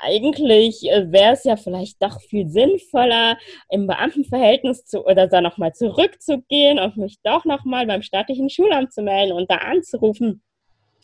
eigentlich 0.00 0.88
äh, 0.88 1.10
wäre 1.10 1.32
es 1.32 1.44
ja 1.44 1.56
vielleicht 1.56 2.02
doch 2.02 2.20
viel 2.20 2.48
sinnvoller, 2.48 3.38
im 3.70 3.86
Beamtenverhältnis 3.86 4.84
zu 4.84 5.04
oder 5.04 5.26
da 5.26 5.40
nochmal 5.40 5.72
zurückzugehen 5.74 6.78
und 6.78 6.96
mich 6.96 7.18
doch 7.22 7.44
nochmal 7.44 7.86
beim 7.86 8.02
staatlichen 8.02 8.50
Schulamt 8.50 8.92
zu 8.92 9.02
melden 9.02 9.32
und 9.32 9.50
da 9.50 9.56
anzurufen. 9.56 10.42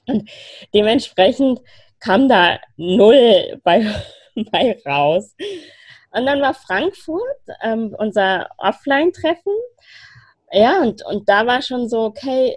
Und 0.06 0.30
dementsprechend 0.74 1.60
kam 2.04 2.28
da 2.28 2.58
null 2.76 3.60
bei, 3.64 3.86
bei 4.50 4.80
raus. 4.86 5.34
Und 6.10 6.26
dann 6.26 6.40
war 6.40 6.54
Frankfurt 6.54 7.20
ähm, 7.62 7.94
unser 7.98 8.48
Offline-Treffen. 8.58 9.52
Ja, 10.52 10.82
und, 10.82 11.04
und 11.06 11.28
da 11.28 11.46
war 11.46 11.62
schon 11.62 11.88
so, 11.88 12.02
okay, 12.02 12.56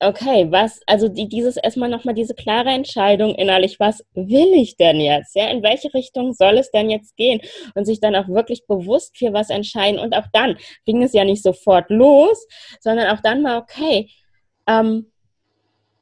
okay, 0.00 0.46
was, 0.50 0.80
also 0.86 1.08
die, 1.08 1.28
dieses 1.28 1.56
erstmal 1.56 1.88
nochmal 1.88 2.14
diese 2.14 2.34
klare 2.34 2.70
Entscheidung 2.70 3.34
innerlich, 3.34 3.78
was 3.78 4.02
will 4.14 4.52
ich 4.54 4.76
denn 4.76 4.98
jetzt? 4.98 5.36
Ja, 5.36 5.48
in 5.48 5.62
welche 5.62 5.92
Richtung 5.94 6.32
soll 6.32 6.58
es 6.58 6.70
denn 6.70 6.90
jetzt 6.90 7.16
gehen? 7.16 7.40
Und 7.74 7.86
sich 7.86 8.00
dann 8.00 8.16
auch 8.16 8.28
wirklich 8.28 8.66
bewusst 8.66 9.16
für 9.16 9.32
was 9.32 9.50
entscheiden. 9.50 10.00
Und 10.00 10.14
auch 10.14 10.26
dann 10.32 10.56
ging 10.84 11.02
es 11.02 11.12
ja 11.12 11.24
nicht 11.24 11.42
sofort 11.42 11.90
los, 11.90 12.46
sondern 12.80 13.08
auch 13.16 13.20
dann 13.22 13.42
mal, 13.42 13.58
okay, 13.58 14.10
ähm, 14.66 15.09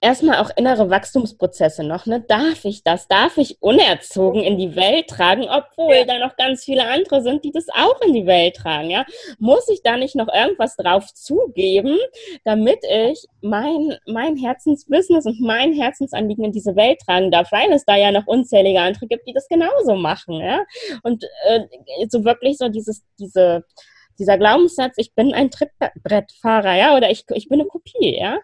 erstmal 0.01 0.39
auch 0.39 0.51
innere 0.57 0.91
Wachstumsprozesse 0.91 1.83
noch. 1.83 2.07
Ne? 2.07 2.21
Darf 2.21 2.65
ich 2.65 2.85
das? 2.85 3.09
Darf 3.09 3.37
ich 3.37 3.61
unerzogen 3.61 4.43
in 4.43 4.57
die 4.57 4.77
Welt 4.77 5.09
tragen, 5.09 5.49
obwohl 5.49 5.95
ja. 5.95 6.05
da 6.05 6.19
noch 6.19 6.37
ganz 6.37 6.65
viele 6.65 6.87
andere 6.87 7.23
sind, 7.23 7.45
die 7.45 7.51
das 7.51 7.67
auch 7.75 8.01
in 8.03 8.13
die 8.13 8.27
Welt 8.27 8.57
tragen? 8.57 8.91
Ja? 8.91 9.05
Muss 9.39 9.69
ich 9.69 9.83
da 9.83 9.97
nicht 9.97 10.15
noch 10.15 10.33
irgendwas 10.33 10.77
drauf 10.77 11.13
zugeben, 11.15 11.99
damit 12.45 12.81
ich 12.89 13.27
mein, 13.41 13.97
mein 14.07 14.37
Herzensbusiness 14.37 15.27
und 15.27 15.41
mein 15.41 15.73
Herzensanliegen 15.73 16.45
in 16.45 16.53
diese 16.53 16.77
Welt 16.77 17.01
tragen 17.05 17.31
darf, 17.31 17.51
weil 17.51 17.73
es 17.73 17.85
da 17.85 17.97
ja 17.97 18.13
noch 18.13 18.27
unzählige 18.27 18.81
andere 18.81 19.07
gibt, 19.07 19.27
die 19.27 19.33
das 19.33 19.49
genauso 19.49 19.97
machen. 19.97 20.41
Ja? 20.41 20.65
Und 21.03 21.25
äh, 21.47 21.67
so 22.09 22.25
wirklich 22.25 22.59
so 22.59 22.69
dieses, 22.69 23.03
diese 23.19 23.65
dieser 24.19 24.37
Glaubenssatz, 24.37 24.95
ich 24.97 25.15
bin 25.15 25.33
ein 25.33 25.51
Trittbrettfahrer, 25.51 26.75
ja, 26.75 26.97
oder 26.97 27.09
ich, 27.09 27.25
ich 27.35 27.49
bin 27.49 27.61
eine 27.61 27.69
Kopie, 27.69 28.19
ja. 28.19 28.39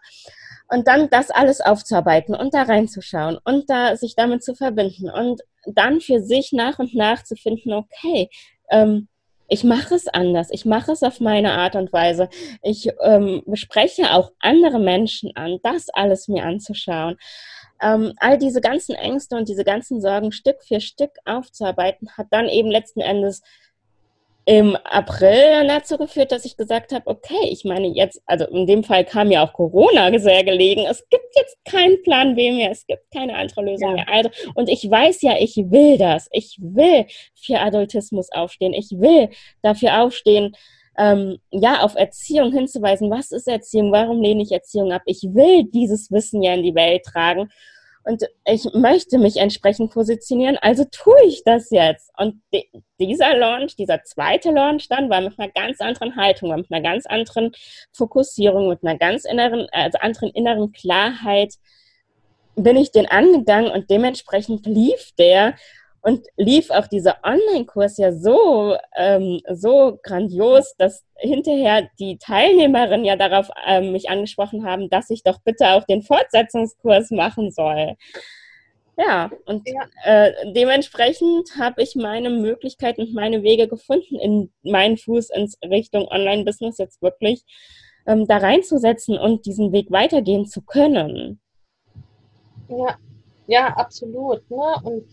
Und 0.75 0.89
dann 0.89 1.09
das 1.09 1.31
alles 1.31 1.61
aufzuarbeiten 1.61 2.35
und 2.35 2.53
da 2.53 2.63
reinzuschauen 2.63 3.39
und 3.45 3.71
da 3.71 3.97
sich 3.97 4.17
damit 4.17 4.43
zu 4.43 4.57
verbinden 4.57 5.09
und 5.09 5.41
dann 5.67 6.01
für 6.01 6.21
sich 6.21 6.51
nach 6.51 6.81
und 6.81 6.97
nach 6.97 7.23
zu 7.23 7.37
finden, 7.37 7.73
okay, 7.73 8.29
ähm, 8.71 9.07
ich 9.47 9.63
mache 9.63 9.95
es 9.95 10.09
anders, 10.09 10.49
ich 10.51 10.65
mache 10.65 10.91
es 10.91 11.05
auf 11.05 11.21
meine 11.21 11.53
Art 11.53 11.77
und 11.77 11.93
Weise. 11.93 12.29
Ich 12.61 12.91
ähm, 13.05 13.45
spreche 13.55 14.15
auch 14.15 14.33
andere 14.41 14.81
Menschen 14.81 15.31
an, 15.37 15.61
das 15.63 15.91
alles 15.91 16.27
mir 16.27 16.43
anzuschauen. 16.43 17.19
Ähm, 17.81 18.13
all 18.17 18.37
diese 18.37 18.61
ganzen 18.61 18.97
Ängste 18.97 19.37
und 19.37 19.49
diese 19.49 19.63
ganzen 19.63 20.01
Sorgen 20.01 20.33
Stück 20.33 20.65
für 20.67 20.81
Stück 20.81 21.13
aufzuarbeiten, 21.25 22.09
hat 22.17 22.27
dann 22.31 22.49
eben 22.49 22.69
letzten 22.69 23.01
Endes 23.01 23.43
im 24.47 24.77
April 24.85 25.51
dann 25.51 25.69
dazu 25.69 25.97
geführt, 25.97 26.31
dass 26.31 26.45
ich 26.45 26.57
gesagt 26.57 26.93
habe, 26.93 27.07
okay, 27.07 27.49
ich 27.51 27.65
meine 27.65 27.89
jetzt, 27.89 28.23
also 28.27 28.45
in 28.47 28.67
dem 28.67 28.85
Fall 28.85 29.05
kam 29.05 29.31
ja 29.31 29.43
auch 29.43 29.55
Corona 29.55 30.17
sehr 30.19 30.45
gelegen. 30.45 30.85
Es 30.89 31.09
gibt 31.09 31.35
jetzt 31.35 31.57
keinen 31.65 32.03
Plan 32.03 32.35
B 32.35 32.53
mehr, 32.53 32.71
es 32.71 32.87
gibt 32.87 33.11
keine 33.11 33.37
andere 33.37 33.63
Lösung 33.63 33.91
ja. 33.91 34.05
mehr. 34.05 34.09
Also, 34.09 34.31
und 34.55 34.69
ich 34.69 34.89
weiß 34.89 35.23
ja, 35.23 35.37
ich 35.39 35.57
will 35.57 35.97
das. 35.97 36.29
Ich 36.31 36.59
will 36.61 37.07
für 37.35 37.61
Adultismus 37.61 38.31
aufstehen. 38.33 38.75
Ich 38.75 38.91
will 38.91 39.31
dafür 39.63 40.03
aufstehen, 40.03 40.55
ähm, 40.99 41.39
ja, 41.51 41.81
auf 41.81 41.95
Erziehung 41.95 42.53
hinzuweisen. 42.53 43.11
Was 43.11 43.33
ist 43.33 43.49
Erziehung? 43.49 43.93
Warum 43.93 44.21
lehne 44.21 44.43
ich 44.43 44.53
Erziehung 44.53 44.93
ab? 44.93 45.03
Ich 45.07 45.23
will 45.23 45.65
dieses 45.65 46.11
Wissen 46.11 46.43
ja 46.43 46.55
in 46.55 46.63
die 46.63 46.75
Welt 46.75 47.05
tragen 47.05 47.51
und 48.05 48.25
ich 48.47 48.65
möchte 48.75 49.19
mich 49.19 49.39
entsprechend 49.39 49.93
positionieren, 49.93 50.59
also 50.61 50.85
tue 50.85 51.25
ich 51.27 51.43
das 51.45 51.71
jetzt. 51.71 52.11
Und 52.19 52.43
dieser 53.01 53.37
Launch, 53.37 53.77
dieser 53.77 54.05
zweite 54.05 54.51
Launch 54.51 54.89
dann 54.89 55.09
war 55.09 55.21
mit 55.23 55.39
einer 55.39 55.51
ganz 55.51 55.81
anderen 55.81 56.15
Haltung, 56.17 56.51
war 56.51 56.59
mit 56.59 56.71
einer 56.71 56.83
ganz 56.83 57.07
anderen 57.07 57.53
Fokussierung, 57.93 58.69
mit 58.69 58.85
einer 58.85 58.99
ganz 58.99 59.25
inneren, 59.25 59.69
also 59.73 59.99
anderen 59.99 60.31
inneren 60.31 60.73
Klarheit 60.73 61.55
bin 62.57 62.77
ich 62.77 62.93
den 62.93 63.07
angegangen 63.07 63.71
und 63.71 63.91
dementsprechend 63.91 64.67
lief 64.67 65.13
der 65.19 65.55
und 66.05 66.27
lief 66.37 66.71
auch 66.71 66.87
dieser 66.87 67.17
Online-Kurs 67.25 67.97
ja 67.97 68.13
so, 68.13 68.77
ähm, 68.95 69.41
so 69.51 69.99
grandios, 70.03 70.75
dass 70.77 71.03
hinterher 71.17 71.89
die 71.99 72.19
Teilnehmerinnen 72.19 73.07
ja 73.07 73.17
darauf 73.17 73.49
ähm, 73.67 73.93
mich 73.93 74.11
angesprochen 74.11 74.67
haben, 74.67 74.91
dass 74.91 75.09
ich 75.09 75.23
doch 75.23 75.39
bitte 75.43 75.71
auch 75.71 75.85
den 75.85 76.03
Fortsetzungskurs 76.03 77.11
machen 77.11 77.51
soll. 77.51 77.95
Ja, 78.99 79.31
und 79.47 79.67
ja. 79.67 79.87
Äh, 80.05 80.53
dementsprechend 80.53 81.57
habe 81.59 81.83
ich 81.83 81.97
meine 81.97 82.29
Möglichkeiten 82.29 83.01
und 83.01 83.15
meine 83.15 83.43
Wege 83.43 83.67
gefunden, 83.67 84.17
in 84.17 84.53
meinen 84.63 84.99
Fuß 84.99 85.31
ins 85.31 85.57
Richtung 85.65 86.07
Online-Business 86.09 86.77
jetzt 86.77 87.01
wirklich 87.01 87.45
ähm, 88.07 88.27
da 88.27 88.37
reinzusetzen 88.37 89.17
und 89.17 89.47
diesen 89.47 89.73
Weg 89.73 89.91
weitergehen 89.91 90.45
zu 90.45 90.61
können. 90.61 91.41
Ja, 92.69 92.99
ja, 93.47 93.69
absolut. 93.69 94.49
Ne? 94.51 94.75
Und 94.83 95.05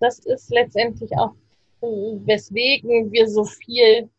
das 0.00 0.18
ist 0.20 0.50
letztendlich 0.50 1.10
auch, 1.16 1.34
weswegen 1.80 3.12
wir 3.12 3.28
so 3.28 3.44
viel 3.44 4.10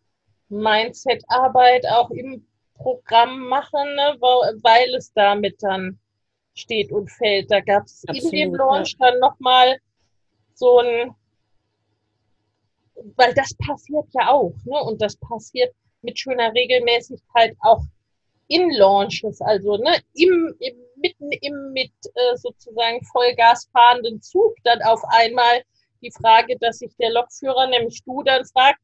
Mindset-Arbeit 0.49 1.85
auch 1.87 2.09
im 2.11 2.45
Programm 2.75 3.47
machen, 3.47 3.95
ne? 3.95 4.17
weil 4.19 4.95
es 4.95 5.11
damit 5.13 5.61
dann 5.61 5.99
steht 6.53 6.91
und 6.91 7.09
fällt. 7.09 7.51
Da 7.51 7.59
gab 7.59 7.85
es 7.85 8.03
in 8.03 8.29
dem 8.31 8.55
Launch 8.55 8.95
ja. 8.99 9.11
dann 9.11 9.19
nochmal 9.19 9.77
so 10.53 10.79
ein, 10.79 11.15
weil 13.15 13.33
das 13.33 13.53
passiert 13.55 14.05
ja 14.13 14.31
auch, 14.31 14.55
ne? 14.65 14.79
Und 14.83 15.01
das 15.01 15.15
passiert 15.17 15.73
mit 16.01 16.17
schöner 16.17 16.53
Regelmäßigkeit 16.53 17.55
auch 17.61 17.83
in 18.47 18.71
Launches, 18.71 19.41
also 19.41 19.77
ne, 19.77 19.97
im, 20.13 20.55
im 20.59 20.87
mitten 20.97 21.31
im 21.31 21.71
mit 21.73 21.91
äh, 22.15 22.37
sozusagen 22.37 23.03
Vollgas 23.05 23.69
fahrenden 23.71 24.21
Zug 24.21 24.55
dann 24.63 24.81
auf 24.81 25.01
einmal 25.09 25.63
die 26.01 26.11
Frage, 26.11 26.57
dass 26.59 26.79
sich 26.79 26.95
der 26.97 27.11
Lokführer, 27.11 27.67
nämlich 27.67 28.03
du, 28.03 28.23
dann 28.23 28.45
fragt, 28.45 28.79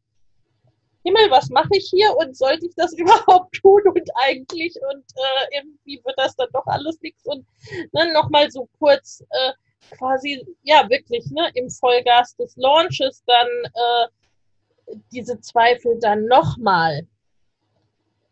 Himmel, 1.06 1.30
was 1.32 1.49
mache 1.49 1.69
ich 1.71 1.89
hier 1.89 2.15
und 2.15 2.36
sollte 2.36 2.65
ich 2.65 2.73
das 2.76 2.93
überhaupt 2.97 3.56
tun 3.56 3.82
und 3.86 4.10
eigentlich 4.15 4.76
und 4.93 5.04
äh, 5.15 5.58
irgendwie 5.58 6.02
wird 6.04 6.17
das 6.17 6.36
dann 6.36 6.49
doch 6.54 6.65
alles 6.65 6.99
nichts 7.02 7.26
und 7.26 7.45
ne, 7.91 8.13
nochmal 8.13 8.49
so 8.52 8.69
kurz 8.80 9.21
äh, 9.30 9.52
quasi, 9.97 10.45
ja 10.63 10.89
wirklich, 10.89 11.26
ne, 11.32 11.49
im 11.56 11.69
Vollgas 11.69 12.36
des 12.38 12.56
Launches 12.56 13.23
dann 13.26 13.47
äh, 13.47 14.95
diese 15.12 15.39
Zweifel 15.41 15.99
dann 15.99 16.26
nochmal 16.26 17.06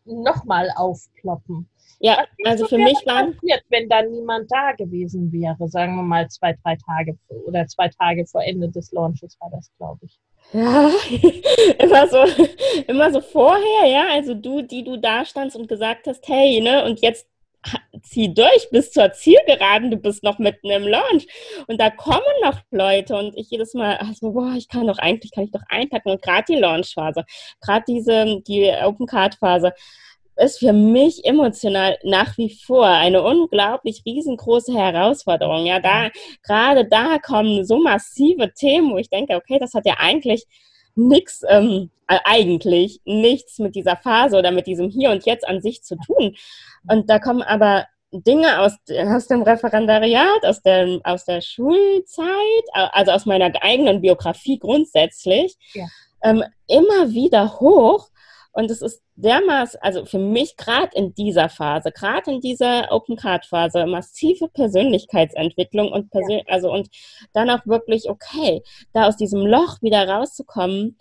nochmal 0.05 0.69
aufploppen. 0.75 1.67
Ja, 1.99 2.25
also 2.45 2.65
für 2.65 2.77
mich 2.77 2.97
war 3.05 3.25
passiert, 3.25 3.63
wenn 3.69 3.87
da 3.87 4.01
niemand 4.01 4.51
da 4.51 4.71
gewesen 4.71 5.31
wäre, 5.31 5.67
sagen 5.67 5.95
wir 5.95 6.03
mal 6.03 6.27
zwei, 6.29 6.57
drei 6.63 6.75
Tage 6.75 7.17
oder 7.45 7.67
zwei 7.67 7.89
Tage 7.89 8.25
vor 8.25 8.43
Ende 8.43 8.69
des 8.69 8.91
Launches 8.91 9.37
war 9.39 9.51
das, 9.51 9.71
glaube 9.77 9.99
ich. 10.05 10.19
Ja, 10.53 10.89
immer 11.79 12.07
so, 12.07 12.25
immer 12.87 13.11
so 13.11 13.21
vorher, 13.21 13.85
ja, 13.85 14.07
also 14.11 14.33
du, 14.33 14.63
die 14.63 14.83
du 14.83 14.97
da 14.97 15.23
standst 15.25 15.55
und 15.55 15.67
gesagt 15.67 16.07
hast, 16.07 16.27
hey, 16.27 16.59
ne, 16.61 16.83
und 16.85 17.01
jetzt 17.01 17.27
zieh 18.03 18.33
durch 18.33 18.69
bis 18.71 18.91
zur 18.91 19.11
Zielgeraden, 19.13 19.91
du 19.91 19.97
bist 19.97 20.23
noch 20.23 20.39
mitten 20.39 20.69
im 20.69 20.87
Launch. 20.87 21.27
Und 21.67 21.79
da 21.79 21.89
kommen 21.89 22.21
noch 22.43 22.59
Leute. 22.71 23.15
Und 23.15 23.37
ich 23.37 23.49
jedes 23.49 23.73
Mal, 23.73 23.97
also 23.97 24.31
boah, 24.31 24.53
ich 24.57 24.67
kann 24.67 24.87
doch 24.87 24.97
eigentlich, 24.97 25.31
kann 25.31 25.45
ich 25.45 25.51
doch 25.51 25.63
einpacken. 25.69 26.11
Und 26.11 26.21
gerade 26.21 26.45
die 26.49 26.59
Launch-Phase, 26.59 27.25
gerade 27.61 27.83
diese, 27.87 28.41
die 28.41 28.71
Open-Card-Phase 28.83 29.73
ist 30.37 30.59
für 30.59 30.73
mich 30.73 31.23
emotional 31.25 31.97
nach 32.03 32.37
wie 32.37 32.49
vor 32.49 32.87
eine 32.87 33.21
unglaublich 33.21 34.01
riesengroße 34.05 34.73
Herausforderung. 34.73 35.65
Ja, 35.65 35.79
da, 35.79 36.09
gerade 36.43 36.85
da 36.85 37.19
kommen 37.19 37.65
so 37.65 37.79
massive 37.79 38.51
Themen, 38.53 38.91
wo 38.91 38.97
ich 38.97 39.09
denke, 39.09 39.35
okay, 39.35 39.59
das 39.59 39.73
hat 39.73 39.85
ja 39.85 39.95
eigentlich 39.99 40.45
nichts, 40.95 41.43
ähm, 41.47 41.89
äh, 42.07 42.17
eigentlich 42.23 43.01
nichts 43.05 43.59
mit 43.59 43.75
dieser 43.75 43.97
Phase 43.97 44.37
oder 44.37 44.51
mit 44.51 44.67
diesem 44.67 44.89
Hier 44.89 45.11
und 45.11 45.25
Jetzt 45.25 45.47
an 45.47 45.61
sich 45.61 45.83
zu 45.83 45.95
tun. 45.97 46.35
Und 46.87 47.09
da 47.09 47.19
kommen 47.19 47.41
aber 47.41 47.85
Dinge 48.11 48.59
aus, 48.59 48.73
aus 48.89 49.27
dem 49.27 49.41
Referendariat, 49.41 50.45
aus 50.45 50.61
der, 50.61 50.99
aus 51.03 51.25
der 51.25 51.41
Schulzeit, 51.41 52.65
also 52.73 53.11
aus 53.11 53.25
meiner 53.25 53.51
eigenen 53.61 54.01
Biografie 54.01 54.59
grundsätzlich, 54.59 55.55
ja. 55.73 55.85
ähm, 56.23 56.43
immer 56.67 57.11
wieder 57.11 57.59
hoch. 57.59 58.09
Und 58.53 58.69
es 58.69 58.81
ist 58.81 59.01
dermaßen, 59.15 59.79
also 59.81 60.05
für 60.05 60.19
mich 60.19 60.57
gerade 60.57 60.89
in 60.95 61.13
dieser 61.13 61.49
Phase, 61.49 61.91
gerade 61.91 62.31
in 62.31 62.41
dieser 62.41 62.91
Open 62.91 63.15
Card 63.15 63.45
Phase, 63.45 63.85
massive 63.85 64.49
Persönlichkeitsentwicklung 64.49 65.91
und 65.91 66.11
Persön 66.11 66.39
ja. 66.39 66.43
also 66.47 66.71
und 66.71 66.89
dann 67.33 67.49
auch 67.49 67.65
wirklich 67.65 68.09
okay, 68.09 68.61
da 68.93 69.07
aus 69.07 69.15
diesem 69.15 69.45
Loch 69.45 69.81
wieder 69.81 70.07
rauszukommen. 70.07 70.97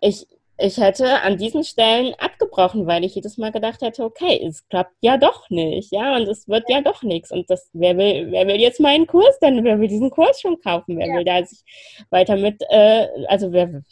Ich 0.00 0.26
ich 0.56 0.78
hätte 0.78 1.20
an 1.22 1.36
diesen 1.36 1.64
Stellen 1.64 2.14
abgebrochen, 2.18 2.86
weil 2.86 3.04
ich 3.04 3.16
jedes 3.16 3.38
Mal 3.38 3.50
gedacht 3.50 3.82
hätte, 3.82 4.04
okay, 4.04 4.40
es 4.46 4.66
klappt 4.68 4.94
ja 5.00 5.16
doch 5.16 5.50
nicht, 5.50 5.90
ja, 5.90 6.14
und 6.16 6.28
es 6.28 6.48
wird 6.48 6.68
ja 6.68 6.80
doch 6.80 7.02
nichts. 7.02 7.32
Und 7.32 7.50
das, 7.50 7.70
wer 7.72 7.96
will, 7.96 8.30
wer 8.30 8.46
will 8.46 8.60
jetzt 8.60 8.78
meinen 8.78 9.06
Kurs 9.06 9.38
denn? 9.40 9.64
Wer 9.64 9.80
will 9.80 9.88
diesen 9.88 10.10
Kurs 10.10 10.40
schon 10.40 10.60
kaufen? 10.60 10.96
Wer 10.96 11.08
ja. 11.08 11.14
will 11.14 11.24
da 11.24 11.44
sich 11.44 11.64
weiter 12.10 12.36
mit, 12.36 12.62
äh, 12.68 13.08
also 13.26 13.50
wer, 13.52 13.82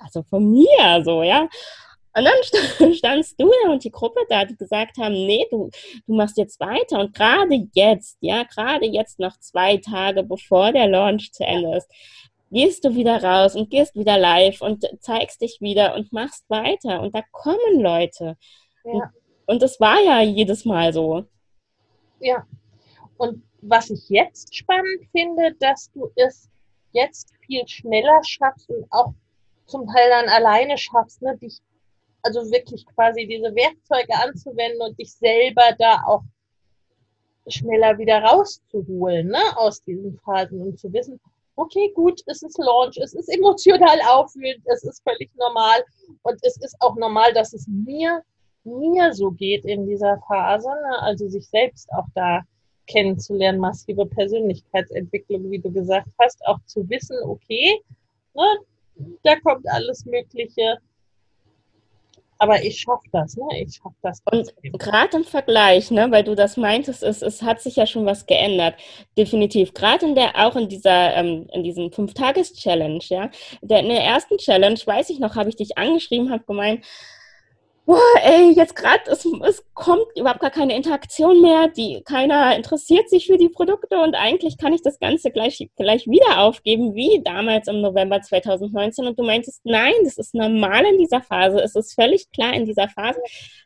also 0.00 0.22
von 0.22 0.50
mir 0.50 1.02
so, 1.04 1.22
ja. 1.22 1.48
Und 2.16 2.24
dann 2.24 2.94
standst 2.94 3.38
du 3.38 3.52
und 3.68 3.84
die 3.84 3.90
Gruppe 3.90 4.20
da, 4.30 4.46
die 4.46 4.56
gesagt 4.56 4.96
haben, 4.96 5.12
nee, 5.12 5.46
du, 5.50 5.68
du 6.06 6.14
machst 6.14 6.38
jetzt 6.38 6.58
weiter. 6.60 7.00
Und 7.00 7.14
gerade 7.14 7.68
jetzt, 7.74 8.16
ja, 8.20 8.44
gerade 8.44 8.86
jetzt 8.86 9.18
noch 9.18 9.38
zwei 9.38 9.76
Tage 9.76 10.22
bevor 10.22 10.72
der 10.72 10.88
Launch 10.88 11.32
zu 11.32 11.44
Ende 11.44 11.76
ist, 11.76 11.90
gehst 12.50 12.84
du 12.86 12.94
wieder 12.94 13.22
raus 13.22 13.54
und 13.54 13.68
gehst 13.68 13.94
wieder 13.96 14.18
live 14.18 14.62
und 14.62 14.86
zeigst 15.00 15.42
dich 15.42 15.58
wieder 15.60 15.94
und 15.94 16.10
machst 16.10 16.48
weiter. 16.48 17.02
Und 17.02 17.14
da 17.14 17.20
kommen 17.32 17.80
Leute. 17.80 18.38
Ja. 18.84 19.12
Und 19.46 19.60
das 19.60 19.78
war 19.78 20.00
ja 20.00 20.22
jedes 20.22 20.64
Mal 20.64 20.94
so. 20.94 21.24
Ja. 22.20 22.46
Und 23.18 23.42
was 23.60 23.90
ich 23.90 24.08
jetzt 24.08 24.54
spannend 24.54 25.04
finde, 25.12 25.54
dass 25.60 25.90
du 25.92 26.10
es 26.14 26.48
jetzt 26.92 27.30
viel 27.44 27.66
schneller 27.68 28.22
schaffst 28.26 28.70
und 28.70 28.86
auch 28.90 29.12
zum 29.66 29.86
Teil 29.86 30.08
dann 30.08 30.28
alleine 30.30 30.78
schaffst, 30.78 31.20
ne, 31.20 31.36
dich 31.36 31.60
also 32.26 32.50
wirklich 32.50 32.84
quasi 32.86 33.26
diese 33.26 33.54
Werkzeuge 33.54 34.14
anzuwenden 34.20 34.80
und 34.82 34.98
dich 34.98 35.12
selber 35.14 35.74
da 35.78 36.02
auch 36.06 36.22
schneller 37.48 37.96
wieder 37.98 38.18
rauszuholen, 38.22 39.28
ne, 39.28 39.56
aus 39.56 39.82
diesen 39.84 40.18
Phasen 40.18 40.60
und 40.60 40.78
zu 40.80 40.92
wissen, 40.92 41.20
okay, 41.54 41.92
gut, 41.94 42.20
es 42.26 42.42
ist 42.42 42.58
Launch, 42.58 42.98
es 42.98 43.14
ist 43.14 43.28
emotional 43.28 44.00
aufwühlend, 44.08 44.62
es 44.66 44.82
ist 44.82 45.02
völlig 45.04 45.30
normal 45.36 45.84
und 46.22 46.38
es 46.42 46.56
ist 46.58 46.76
auch 46.80 46.96
normal, 46.96 47.32
dass 47.32 47.52
es 47.52 47.66
mir, 47.68 48.22
mir 48.64 49.12
so 49.14 49.30
geht 49.30 49.64
in 49.64 49.86
dieser 49.86 50.18
Phase, 50.26 50.68
ne? 50.68 51.02
also 51.02 51.28
sich 51.28 51.48
selbst 51.48 51.88
auch 51.92 52.06
da 52.14 52.42
kennenzulernen, 52.88 53.60
massive 53.60 54.06
Persönlichkeitsentwicklung, 54.06 55.50
wie 55.50 55.58
du 55.58 55.70
gesagt 55.72 56.08
hast, 56.20 56.44
auch 56.46 56.58
zu 56.66 56.88
wissen, 56.88 57.16
okay, 57.24 57.80
ne, 58.34 58.58
da 59.22 59.38
kommt 59.40 59.68
alles 59.68 60.04
Mögliche, 60.04 60.78
aber 62.38 62.62
ich 62.62 62.80
schaffe 62.80 63.08
das, 63.12 63.36
ne? 63.36 63.44
Ich 63.60 63.76
schaffe 63.76 63.96
das. 64.02 64.20
Und 64.30 64.52
gerade 64.78 65.16
im 65.16 65.24
Vergleich, 65.24 65.90
ne, 65.90 66.10
weil 66.10 66.24
du 66.24 66.34
das 66.34 66.56
meintest, 66.56 67.02
es, 67.02 67.22
es 67.22 67.42
hat 67.42 67.60
sich 67.60 67.76
ja 67.76 67.86
schon 67.86 68.06
was 68.06 68.26
geändert. 68.26 68.74
Definitiv. 69.16 69.74
Gerade 69.74 70.06
in 70.06 70.14
der, 70.14 70.36
auch 70.36 70.56
in 70.56 70.68
dieser, 70.68 71.14
ähm, 71.14 71.48
in 71.52 71.62
diesem 71.64 71.92
Fünf-Tages-Challenge, 71.92 73.00
ja. 73.08 73.30
Der, 73.62 73.80
in 73.80 73.88
der 73.88 74.02
ersten 74.02 74.38
Challenge, 74.38 74.78
weiß 74.84 75.10
ich 75.10 75.18
noch, 75.18 75.36
habe 75.36 75.48
ich 75.48 75.56
dich 75.56 75.78
angeschrieben, 75.78 76.30
habe 76.30 76.44
gemeint, 76.44 76.84
boah, 77.86 78.00
ey, 78.24 78.50
jetzt 78.50 78.74
gerade, 78.74 79.00
es, 79.06 79.24
es 79.24 79.64
kommt 79.72 80.06
überhaupt 80.16 80.40
gar 80.40 80.50
keine 80.50 80.74
Interaktion 80.74 81.40
mehr, 81.40 81.68
die, 81.68 82.02
keiner 82.04 82.56
interessiert 82.56 83.08
sich 83.08 83.26
für 83.26 83.38
die 83.38 83.48
Produkte 83.48 83.98
und 84.00 84.16
eigentlich 84.16 84.58
kann 84.58 84.72
ich 84.72 84.82
das 84.82 84.98
Ganze 84.98 85.30
gleich, 85.30 85.70
gleich 85.76 86.06
wieder 86.08 86.40
aufgeben, 86.40 86.96
wie 86.96 87.22
damals 87.22 87.68
im 87.68 87.80
November 87.80 88.20
2019. 88.20 89.06
Und 89.06 89.18
du 89.18 89.22
meintest, 89.22 89.60
nein, 89.64 89.94
das 90.02 90.18
ist 90.18 90.34
normal 90.34 90.84
in 90.84 90.98
dieser 90.98 91.22
Phase. 91.22 91.60
Es 91.60 91.76
ist 91.76 91.94
völlig 91.94 92.30
klar 92.32 92.54
in 92.54 92.66
dieser 92.66 92.88
Phase, 92.88 93.20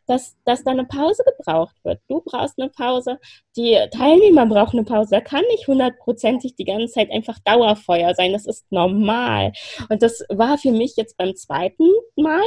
dass, 0.05 0.35
dass 0.45 0.63
da 0.63 0.71
eine 0.71 0.85
Pause 0.85 1.23
gebraucht 1.25 1.75
wird. 1.83 1.99
Du 2.07 2.21
brauchst 2.21 2.59
eine 2.59 2.69
Pause, 2.69 3.17
die 3.57 3.75
Teilnehmer 3.91 4.45
brauchen 4.45 4.77
eine 4.77 4.85
Pause. 4.85 5.09
Da 5.11 5.21
kann 5.21 5.43
nicht 5.49 5.67
hundertprozentig 5.67 6.55
die 6.55 6.65
ganze 6.65 6.93
Zeit 6.93 7.11
einfach 7.11 7.39
Dauerfeuer 7.39 8.13
sein. 8.13 8.33
Das 8.33 8.45
ist 8.45 8.71
normal. 8.71 9.51
Und 9.89 10.03
das 10.03 10.23
war 10.29 10.59
für 10.59 10.71
mich 10.71 10.95
jetzt 10.95 11.17
beim 11.17 11.35
zweiten 11.35 11.89
Mal 12.15 12.43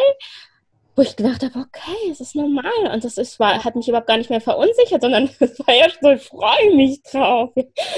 wo 0.97 1.03
ich 1.03 1.17
gedacht 1.17 1.43
habe, 1.43 1.59
okay, 1.59 2.11
es 2.11 2.21
ist 2.21 2.37
normal. 2.37 2.93
Und 2.93 3.05
das 3.05 3.19
ist, 3.19 3.41
war, 3.41 3.65
hat 3.65 3.75
mich 3.75 3.89
überhaupt 3.89 4.07
gar 4.07 4.17
nicht 4.17 4.31
mehr 4.31 4.41
verunsichert, 4.41 5.03
sondern 5.03 5.25
es 5.41 5.59
war 5.61 5.75
ja 5.75 5.87
so, 6.01 6.11
ich 6.11 6.29
freue 6.29 6.75
mich 6.75 7.03
drauf. 7.03 7.51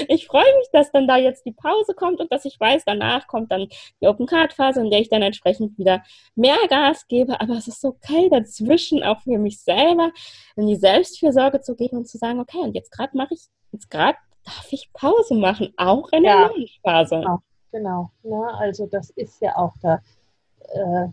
Ich 0.07 0.25
freue 0.27 0.57
mich, 0.57 0.67
dass 0.71 0.91
dann 0.91 1.07
da 1.07 1.17
jetzt 1.17 1.45
die 1.45 1.51
Pause 1.51 1.93
kommt 1.93 2.19
und 2.19 2.31
dass 2.31 2.45
ich 2.45 2.59
weiß, 2.59 2.83
danach 2.85 3.27
kommt 3.27 3.51
dann 3.51 3.67
die 4.01 4.07
Open 4.07 4.25
Card 4.25 4.53
Phase, 4.53 4.81
in 4.81 4.89
der 4.89 5.01
ich 5.01 5.09
dann 5.09 5.21
entsprechend 5.21 5.77
wieder 5.77 6.03
mehr 6.35 6.57
Gas 6.69 7.07
gebe. 7.07 7.39
Aber 7.39 7.53
es 7.53 7.67
ist 7.67 7.85
okay, 7.85 8.29
dazwischen 8.29 9.03
auch 9.03 9.21
für 9.21 9.37
mich 9.37 9.59
selber 9.59 10.11
in 10.55 10.67
die 10.67 10.75
Selbstfürsorge 10.75 11.61
zu 11.61 11.75
gehen 11.75 11.97
und 11.97 12.07
zu 12.07 12.17
sagen, 12.17 12.39
okay, 12.39 12.59
und 12.59 12.73
jetzt 12.73 12.91
gerade 12.91 13.15
mache 13.15 13.35
ich, 13.35 13.41
jetzt 13.71 13.91
gerade 13.91 14.17
darf 14.43 14.67
ich 14.71 14.89
Pause 14.93 15.35
machen, 15.35 15.73
auch 15.77 16.09
in 16.11 16.23
der 16.23 16.33
ja, 16.33 16.51
Phase. 16.81 17.17
Genau, 17.17 17.41
genau. 17.71 18.11
Ja, 18.23 18.57
also 18.57 18.87
das 18.87 19.11
ist 19.11 19.41
ja 19.41 19.55
auch 19.55 19.73
da. 19.81 20.01
Äh, 20.69 21.09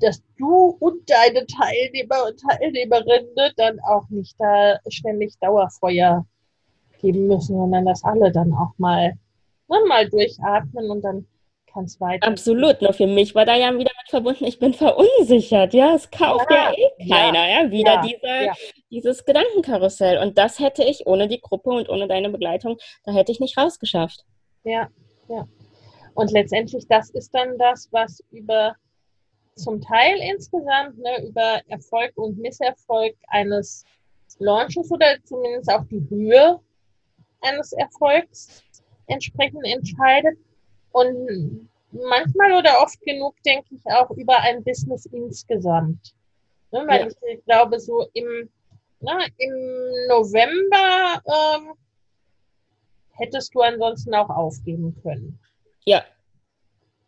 dass 0.00 0.22
du 0.38 0.76
und 0.80 1.08
deine 1.08 1.46
Teilnehmer 1.46 2.26
und 2.26 2.40
Teilnehmerinnen 2.40 3.52
dann 3.56 3.80
auch 3.80 4.08
nicht 4.08 4.36
da 4.38 4.78
ständig 4.88 5.38
Dauerfeuer 5.40 6.26
geben 7.00 7.26
müssen, 7.26 7.56
sondern 7.56 7.86
dass 7.86 8.04
alle 8.04 8.32
dann 8.32 8.52
auch 8.54 8.72
mal, 8.78 9.14
ne, 9.68 9.76
mal 9.88 10.08
durchatmen 10.08 10.90
und 10.90 11.02
dann 11.02 11.26
kann 11.76 11.84
es 11.84 12.00
weiter. 12.00 12.26
Absolut, 12.26 12.80
nur 12.80 12.92
für 12.92 13.06
mich 13.06 13.34
war 13.34 13.44
da 13.44 13.54
ja 13.54 13.70
wieder 13.72 13.92
mit 14.00 14.08
verbunden, 14.08 14.44
ich 14.46 14.58
bin 14.58 14.72
verunsichert, 14.72 15.74
ja, 15.74 15.94
es 15.94 16.10
kauft 16.10 16.50
ja, 16.50 16.70
ja 16.70 16.74
eh 16.74 17.08
keiner, 17.08 17.48
ja, 17.48 17.62
ja 17.62 17.70
wieder 17.70 17.94
ja, 17.94 18.02
diese, 18.02 18.52
dieses 18.90 19.24
Gedankenkarussell 19.24 20.18
und 20.18 20.38
das 20.38 20.58
hätte 20.58 20.84
ich 20.84 21.06
ohne 21.06 21.28
die 21.28 21.40
Gruppe 21.40 21.70
und 21.70 21.88
ohne 21.90 22.08
deine 22.08 22.30
Begleitung, 22.30 22.78
da 23.04 23.12
hätte 23.12 23.30
ich 23.30 23.40
nicht 23.40 23.58
rausgeschafft. 23.58 24.24
Ja, 24.64 24.88
ja. 25.28 25.46
Und 26.14 26.32
letztendlich, 26.32 26.88
das 26.88 27.10
ist 27.10 27.34
dann 27.34 27.58
das, 27.58 27.88
was 27.92 28.24
über 28.30 28.74
zum 29.56 29.80
Teil 29.80 30.18
insgesamt 30.20 30.98
ne, 30.98 31.26
über 31.26 31.60
Erfolg 31.68 32.12
und 32.16 32.38
Misserfolg 32.38 33.16
eines 33.28 33.84
Launches 34.38 34.90
oder 34.90 35.16
zumindest 35.24 35.70
auch 35.70 35.84
die 35.90 36.06
Höhe 36.10 36.60
eines 37.40 37.72
Erfolgs 37.72 38.62
entsprechend 39.06 39.64
entscheidet. 39.64 40.38
Und 40.92 41.68
manchmal 41.90 42.52
oder 42.52 42.82
oft 42.82 43.00
genug 43.02 43.34
denke 43.44 43.74
ich 43.74 43.86
auch 43.86 44.10
über 44.10 44.38
ein 44.40 44.62
Business 44.62 45.06
insgesamt. 45.06 46.14
Ne, 46.72 46.84
weil 46.86 47.00
ja. 47.00 47.32
ich 47.32 47.44
glaube, 47.44 47.80
so 47.80 48.06
im, 48.12 48.50
na, 49.00 49.18
ne, 49.18 49.26
im 49.38 49.54
November 50.08 51.22
ähm, 51.26 51.74
hättest 53.12 53.54
du 53.54 53.60
ansonsten 53.60 54.14
auch 54.14 54.28
aufgeben 54.28 54.94
können. 55.02 55.38
Ja, 55.84 56.04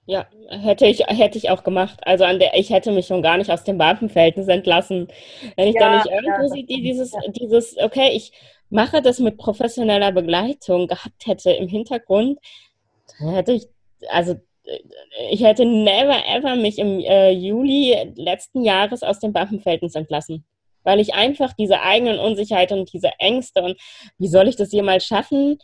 ja, 0.09 0.27
hätte 0.49 0.87
ich, 0.87 1.01
hätte 1.07 1.37
ich 1.37 1.51
auch 1.51 1.63
gemacht. 1.63 2.01
Also 2.01 2.25
an 2.25 2.39
der, 2.39 2.59
ich 2.59 2.71
hätte 2.71 2.93
mich 2.93 3.07
schon 3.07 3.21
gar 3.21 3.37
nicht 3.37 3.51
aus 3.51 3.65
dem 3.65 3.77
Beamtenverhältnis 3.77 4.49
entlassen. 4.49 5.09
Wenn 5.55 5.69
ich 5.69 5.75
ja, 5.75 5.81
da 5.81 5.97
nicht 5.97 6.11
irgendwo 6.11 6.55
ja, 6.55 6.63
dieses, 6.81 7.13
ja. 7.13 7.21
dieses, 7.31 7.77
okay, 7.77 8.13
ich 8.15 8.33
mache 8.71 9.03
das 9.03 9.19
mit 9.19 9.37
professioneller 9.37 10.11
Begleitung 10.13 10.87
gehabt 10.87 11.27
hätte 11.27 11.51
im 11.51 11.69
Hintergrund, 11.69 12.39
hätte 13.19 13.53
ich, 13.53 13.67
also 14.09 14.37
ich 15.31 15.45
hätte 15.45 15.67
never 15.67 16.27
ever 16.27 16.57
mich 16.57 16.79
im 16.79 17.01
äh, 17.01 17.31
Juli 17.31 17.95
letzten 18.17 18.65
Jahres 18.65 19.03
aus 19.03 19.19
dem 19.19 19.35
Beamtenverhältnis 19.35 19.95
entlassen. 19.95 20.43
Weil 20.85 21.01
ich 21.01 21.13
einfach 21.13 21.53
diese 21.53 21.83
eigenen 21.83 22.19
Unsicherheit 22.19 22.73
und 22.73 22.91
diese 22.95 23.11
Ängste 23.19 23.63
und 23.63 23.79
wie 24.17 24.29
soll 24.29 24.49
ich 24.49 24.57
das 24.57 24.73
jemals 24.73 25.05
schaffen, 25.05 25.59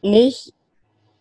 nicht, 0.00 0.52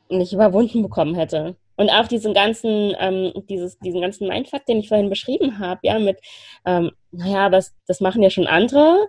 nicht 0.10 0.34
überwunden 0.34 0.84
bekommen 0.84 1.16
hätte. 1.16 1.56
Und 1.76 1.90
auch 1.90 2.08
diesen 2.08 2.34
ganzen, 2.34 2.96
ähm, 3.00 3.34
dieses, 3.50 3.80
diesen 3.80 4.02
ganzen 4.02 4.28
Mindfuck, 4.28 4.66
den 4.66 4.80
ich 4.80 4.90
vorhin 4.90 5.10
beschrieben 5.10 5.60
habe, 5.60 5.80
ja, 5.84 6.00
mit, 6.00 6.20
ähm, 6.66 6.92
naja, 7.12 7.50
das, 7.50 7.74
das 7.88 8.00
machen 8.00 8.22
ja 8.22 8.30
schon 8.30 8.48
andere 8.48 9.08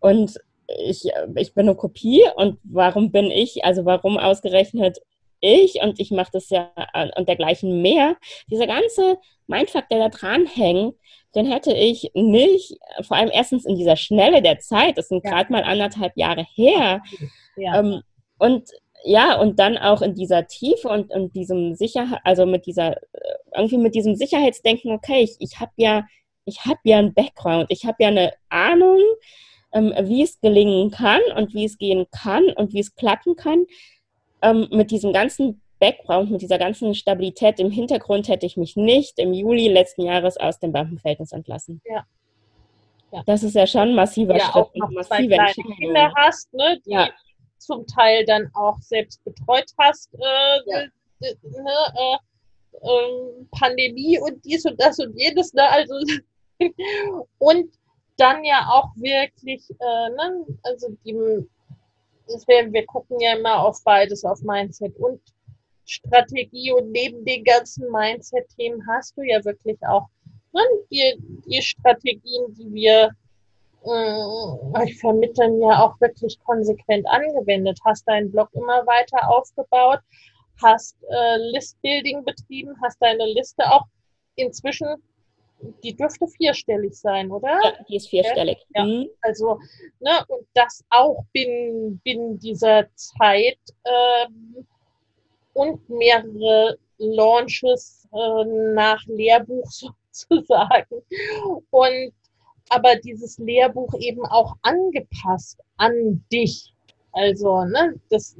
und 0.00 0.38
ich, 0.66 1.04
ich 1.36 1.54
bin 1.54 1.68
eine 1.68 1.76
Kopie 1.76 2.22
und 2.36 2.58
warum 2.64 3.12
bin 3.12 3.30
ich, 3.30 3.64
also 3.64 3.84
warum 3.84 4.18
ausgerechnet 4.18 4.98
ich 5.40 5.80
und 5.82 6.00
ich 6.00 6.10
mache 6.10 6.30
das 6.32 6.48
ja 6.50 6.72
und 7.16 7.28
dergleichen 7.28 7.82
mehr. 7.82 8.16
Dieser 8.50 8.66
ganze 8.66 9.18
Mindfuck, 9.46 9.88
der 9.90 9.98
da 9.98 10.08
dran 10.08 10.46
hängt, 10.46 10.96
den 11.34 11.46
hätte 11.46 11.72
ich 11.72 12.10
nicht, 12.14 12.78
vor 13.02 13.16
allem 13.16 13.30
erstens 13.32 13.64
in 13.64 13.76
dieser 13.76 13.96
Schnelle 13.96 14.42
der 14.42 14.58
Zeit, 14.58 14.96
das 14.96 15.08
sind 15.08 15.24
ja. 15.24 15.30
gerade 15.30 15.52
mal 15.52 15.62
anderthalb 15.62 16.16
Jahre 16.16 16.46
her. 16.54 17.02
Ja. 17.56 17.80
Ähm, 17.80 18.02
und 18.38 18.70
ja, 19.06 19.38
und 19.38 19.60
dann 19.60 19.78
auch 19.78 20.02
in 20.02 20.14
dieser 20.14 20.48
Tiefe 20.48 20.88
und, 20.88 21.12
und 21.12 21.34
diesem 21.36 21.76
Sicherheit, 21.76 22.20
also 22.24 22.44
mit 22.44 22.66
dieser, 22.66 22.96
irgendwie 23.54 23.78
mit 23.78 23.94
diesem 23.94 24.16
Sicherheitsdenken, 24.16 24.90
okay, 24.90 25.22
ich, 25.22 25.36
ich 25.38 25.60
habe 25.60 25.70
ja, 25.76 26.04
ich 26.44 26.64
habe 26.64 26.80
ja 26.82 26.98
einen 26.98 27.14
Background, 27.14 27.66
ich 27.70 27.86
habe 27.86 27.96
ja 28.00 28.08
eine 28.08 28.32
Ahnung, 28.48 29.00
ähm, 29.72 29.94
wie 30.02 30.22
es 30.22 30.40
gelingen 30.40 30.90
kann 30.90 31.20
und 31.36 31.54
wie 31.54 31.64
es 31.64 31.78
gehen 31.78 32.06
kann 32.10 32.46
und 32.56 32.72
wie 32.72 32.80
es 32.80 32.96
klappen 32.96 33.36
kann. 33.36 33.66
Ähm, 34.42 34.66
mit 34.72 34.90
diesem 34.90 35.12
ganzen 35.12 35.60
Background, 35.78 36.32
mit 36.32 36.42
dieser 36.42 36.58
ganzen 36.58 36.94
Stabilität 36.94 37.60
im 37.60 37.70
Hintergrund 37.70 38.28
hätte 38.28 38.44
ich 38.44 38.56
mich 38.56 38.74
nicht 38.74 39.20
im 39.20 39.32
Juli 39.32 39.68
letzten 39.68 40.02
Jahres 40.02 40.36
aus 40.36 40.58
dem 40.58 40.72
Beamtenverhältnis 40.72 41.30
entlassen. 41.30 41.80
Ja. 41.84 42.04
ja. 43.12 43.22
Das 43.24 43.44
ist 43.44 43.54
ja 43.54 43.68
schon 43.68 43.90
ein 43.90 43.94
massiver 43.94 44.36
ja, 44.36 44.46
Schritt. 44.46 44.64
Auch 44.64 44.74
noch 44.74 44.90
zwei 45.04 45.26
kleine 45.26 45.52
Kinder 45.78 46.12
hast, 46.16 46.52
ne, 46.52 46.80
die 46.84 46.90
ja. 46.90 47.08
Zum 47.66 47.86
Teil 47.86 48.24
dann 48.24 48.50
auch 48.54 48.80
selbst 48.80 49.22
betreut 49.24 49.70
hast, 49.78 50.14
äh, 50.14 50.70
ja. 50.70 50.84
ne, 51.20 51.38
äh, 51.94 52.16
äh, 52.80 53.44
Pandemie 53.52 54.18
und 54.18 54.44
dies 54.44 54.64
und 54.64 54.80
das 54.80 54.98
und 54.98 55.18
jenes, 55.18 55.52
ne, 55.54 55.68
also 55.68 55.94
und 57.38 57.70
dann 58.16 58.44
ja 58.44 58.66
auch 58.70 58.88
wirklich, 58.96 59.68
äh, 59.70 60.10
ne, 60.10 60.46
also 60.62 60.88
die, 61.04 61.14
wir, 61.14 62.72
wir 62.72 62.86
gucken 62.86 63.20
ja 63.20 63.36
immer 63.36 63.62
auf 63.64 63.82
beides, 63.84 64.24
auf 64.24 64.40
Mindset 64.42 64.96
und 64.96 65.20
Strategie 65.84 66.72
und 66.72 66.90
neben 66.90 67.24
den 67.24 67.44
ganzen 67.44 67.90
Mindset-Themen 67.90 68.82
hast 68.88 69.16
du 69.16 69.22
ja 69.22 69.44
wirklich 69.44 69.78
auch 69.86 70.08
ne, 70.52 70.60
die, 70.90 71.14
die 71.46 71.62
Strategien, 71.62 72.54
die 72.54 72.72
wir 72.72 73.04
äh, 73.04 73.10
euch 73.86 74.98
vermitteln, 74.98 75.60
ja 75.62 75.84
auch 75.84 76.00
wirklich 76.00 76.38
konsequent 76.44 77.06
angewendet. 77.08 77.78
Hast 77.84 78.06
deinen 78.08 78.30
Blog 78.30 78.48
immer 78.52 78.86
weiter 78.86 79.30
aufgebaut, 79.30 80.00
hast 80.62 80.96
äh, 81.08 81.36
Listbuilding 81.52 82.24
betrieben, 82.24 82.74
hast 82.82 83.00
deine 83.00 83.26
Liste 83.26 83.70
auch 83.70 83.84
inzwischen 84.36 84.96
die 85.82 85.96
dürfte 85.96 86.26
vierstellig 86.26 86.94
sein, 86.94 87.30
oder? 87.30 87.58
Ja, 87.62 87.72
die 87.88 87.96
ist 87.96 88.08
vierstellig. 88.08 88.58
Ja, 88.74 88.84
mhm. 88.84 89.08
also, 89.22 89.58
ne, 90.00 90.24
und 90.28 90.46
das 90.54 90.84
auch 90.90 91.24
binnen, 91.32 91.98
binnen 92.04 92.38
dieser 92.38 92.86
Zeit 92.94 93.58
ähm, 93.84 94.66
und 95.54 95.88
mehrere 95.88 96.78
Launches 96.98 98.06
äh, 98.12 98.44
nach 98.74 99.04
Lehrbuch 99.06 99.64
sozusagen. 99.70 101.02
Und 101.70 102.12
aber 102.68 102.96
dieses 102.96 103.38
Lehrbuch 103.38 103.94
eben 103.98 104.24
auch 104.26 104.56
angepasst 104.62 105.60
an 105.76 106.24
dich. 106.32 106.74
Also, 107.12 107.64
ne, 107.64 107.98
das 108.10 108.36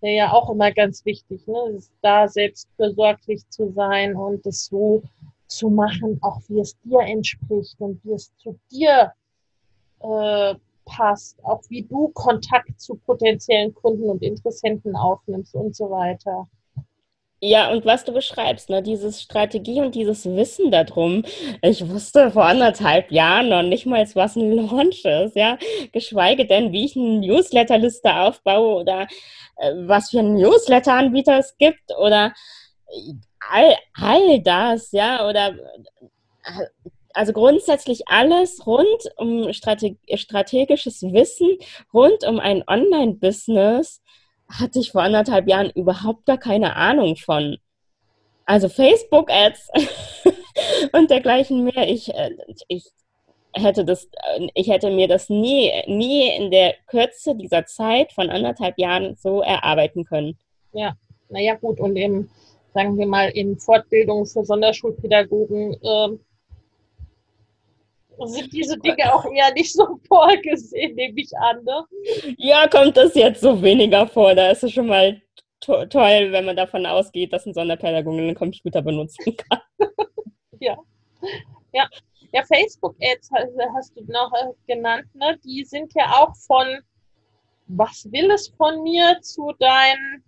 wäre 0.00 0.16
ja 0.16 0.32
auch 0.32 0.50
immer 0.50 0.72
ganz 0.72 1.04
wichtig, 1.04 1.46
ne, 1.46 1.78
da 2.02 2.28
selbstversorglich 2.28 3.48
zu 3.48 3.72
sein 3.72 4.16
und 4.16 4.44
das 4.46 4.66
so 4.66 5.02
zu 5.46 5.70
machen, 5.70 6.18
auch 6.22 6.40
wie 6.48 6.60
es 6.60 6.78
dir 6.80 7.00
entspricht 7.00 7.80
und 7.80 8.02
wie 8.04 8.12
es 8.12 8.34
zu 8.36 8.58
dir 8.70 9.12
äh, 10.00 10.54
passt, 10.84 11.44
auch 11.44 11.62
wie 11.68 11.82
du 11.82 12.08
Kontakt 12.08 12.80
zu 12.80 12.94
potenziellen 12.94 13.74
Kunden 13.74 14.08
und 14.08 14.22
Interessenten 14.22 14.96
aufnimmst 14.96 15.54
und 15.54 15.74
so 15.74 15.90
weiter. 15.90 16.48
Ja, 17.40 17.70
und 17.70 17.84
was 17.84 18.04
du 18.04 18.12
beschreibst, 18.12 18.70
ne, 18.70 18.82
dieses 18.82 19.20
Strategie 19.20 19.80
und 19.82 19.94
dieses 19.94 20.24
Wissen 20.24 20.70
darum. 20.70 21.22
Ich 21.60 21.86
wusste 21.86 22.30
vor 22.30 22.46
anderthalb 22.46 23.12
Jahren 23.12 23.50
noch 23.50 23.62
nicht 23.62 23.84
mal, 23.84 24.06
was 24.14 24.36
ein 24.36 24.52
Launch 24.52 25.04
ist, 25.04 25.36
ja. 25.36 25.58
Geschweige 25.92 26.46
denn, 26.46 26.72
wie 26.72 26.86
ich 26.86 26.96
eine 26.96 27.18
Newsletterliste 27.20 28.14
aufbaue 28.16 28.80
oder 28.80 29.02
äh, 29.58 29.72
was 29.86 30.10
für 30.10 30.22
Newsletter-Anbieter 30.22 31.38
es 31.38 31.56
gibt 31.58 31.92
oder 31.98 32.32
all, 33.50 33.76
all 33.94 34.40
das, 34.40 34.92
ja, 34.92 35.28
oder 35.28 35.54
also 37.12 37.32
grundsätzlich 37.32 38.08
alles 38.08 38.66
rund 38.66 39.10
um 39.16 39.52
Strate 39.52 39.96
strategisches 40.14 41.02
Wissen, 41.02 41.58
rund 41.92 42.24
um 42.24 42.40
ein 42.40 42.62
Online-Business, 42.66 44.02
hatte 44.48 44.78
ich 44.78 44.92
vor 44.92 45.02
anderthalb 45.02 45.48
Jahren 45.48 45.70
überhaupt 45.70 46.26
gar 46.26 46.38
keine 46.38 46.76
Ahnung 46.76 47.16
von. 47.16 47.58
Also 48.44 48.68
Facebook-Ads 48.68 49.70
und 50.92 51.10
dergleichen 51.10 51.64
mehr. 51.64 51.88
Ich, 51.88 52.14
äh, 52.14 52.30
ich 52.68 52.92
hätte 53.52 53.84
das, 53.84 54.08
ich 54.54 54.68
hätte 54.68 54.90
mir 54.90 55.08
das 55.08 55.28
nie, 55.28 55.72
nie 55.86 56.28
in 56.36 56.50
der 56.50 56.74
Kürze 56.86 57.34
dieser 57.34 57.66
Zeit 57.66 58.12
von 58.12 58.30
anderthalb 58.30 58.78
Jahren 58.78 59.16
so 59.16 59.40
erarbeiten 59.42 60.04
können. 60.04 60.38
Ja, 60.72 60.94
naja 61.28 61.54
gut, 61.54 61.80
und 61.80 61.96
im 61.96 62.28
sagen 62.76 62.98
wir 62.98 63.06
mal, 63.06 63.30
in 63.30 63.58
Fortbildung 63.58 64.26
für 64.26 64.44
Sonderschulpädagogen 64.44 65.72
äh, 65.82 66.08
sind 68.24 68.52
diese 68.52 68.78
Dinge 68.78 69.14
auch 69.14 69.24
eher 69.30 69.52
nicht 69.52 69.72
so 69.72 69.98
vorgesehen, 70.08 70.94
nehme 70.94 71.20
ich 71.20 71.36
an. 71.36 71.64
Ne? 71.64 71.84
Ja, 72.38 72.68
kommt 72.68 72.96
das 72.96 73.14
jetzt 73.14 73.40
so 73.40 73.60
weniger 73.62 74.06
vor. 74.06 74.34
Da 74.34 74.50
ist 74.50 74.64
es 74.64 74.72
schon 74.72 74.86
mal 74.86 75.20
to 75.60 75.86
toll, 75.86 76.32
wenn 76.32 76.44
man 76.44 76.56
davon 76.56 76.86
ausgeht, 76.86 77.32
dass 77.32 77.46
ein 77.46 77.54
Sonderpädagoge 77.54 78.18
einen 78.18 78.34
Computer 78.34 78.82
benutzen 78.82 79.36
kann. 79.36 79.60
ja. 80.60 80.76
Ja. 81.72 81.88
Ja, 82.32 82.42
Facebook-Ads 82.42 83.30
hast 83.76 83.96
du 83.96 84.04
noch 84.08 84.32
äh, 84.32 84.52
genannt, 84.66 85.06
ne? 85.14 85.38
Die 85.44 85.64
sind 85.64 85.92
ja 85.94 86.10
auch 86.18 86.34
von 86.36 86.66
was 87.68 88.06
will 88.12 88.30
es 88.30 88.48
von 88.56 88.82
mir 88.82 89.18
zu 89.22 89.52
deinen 89.58 90.22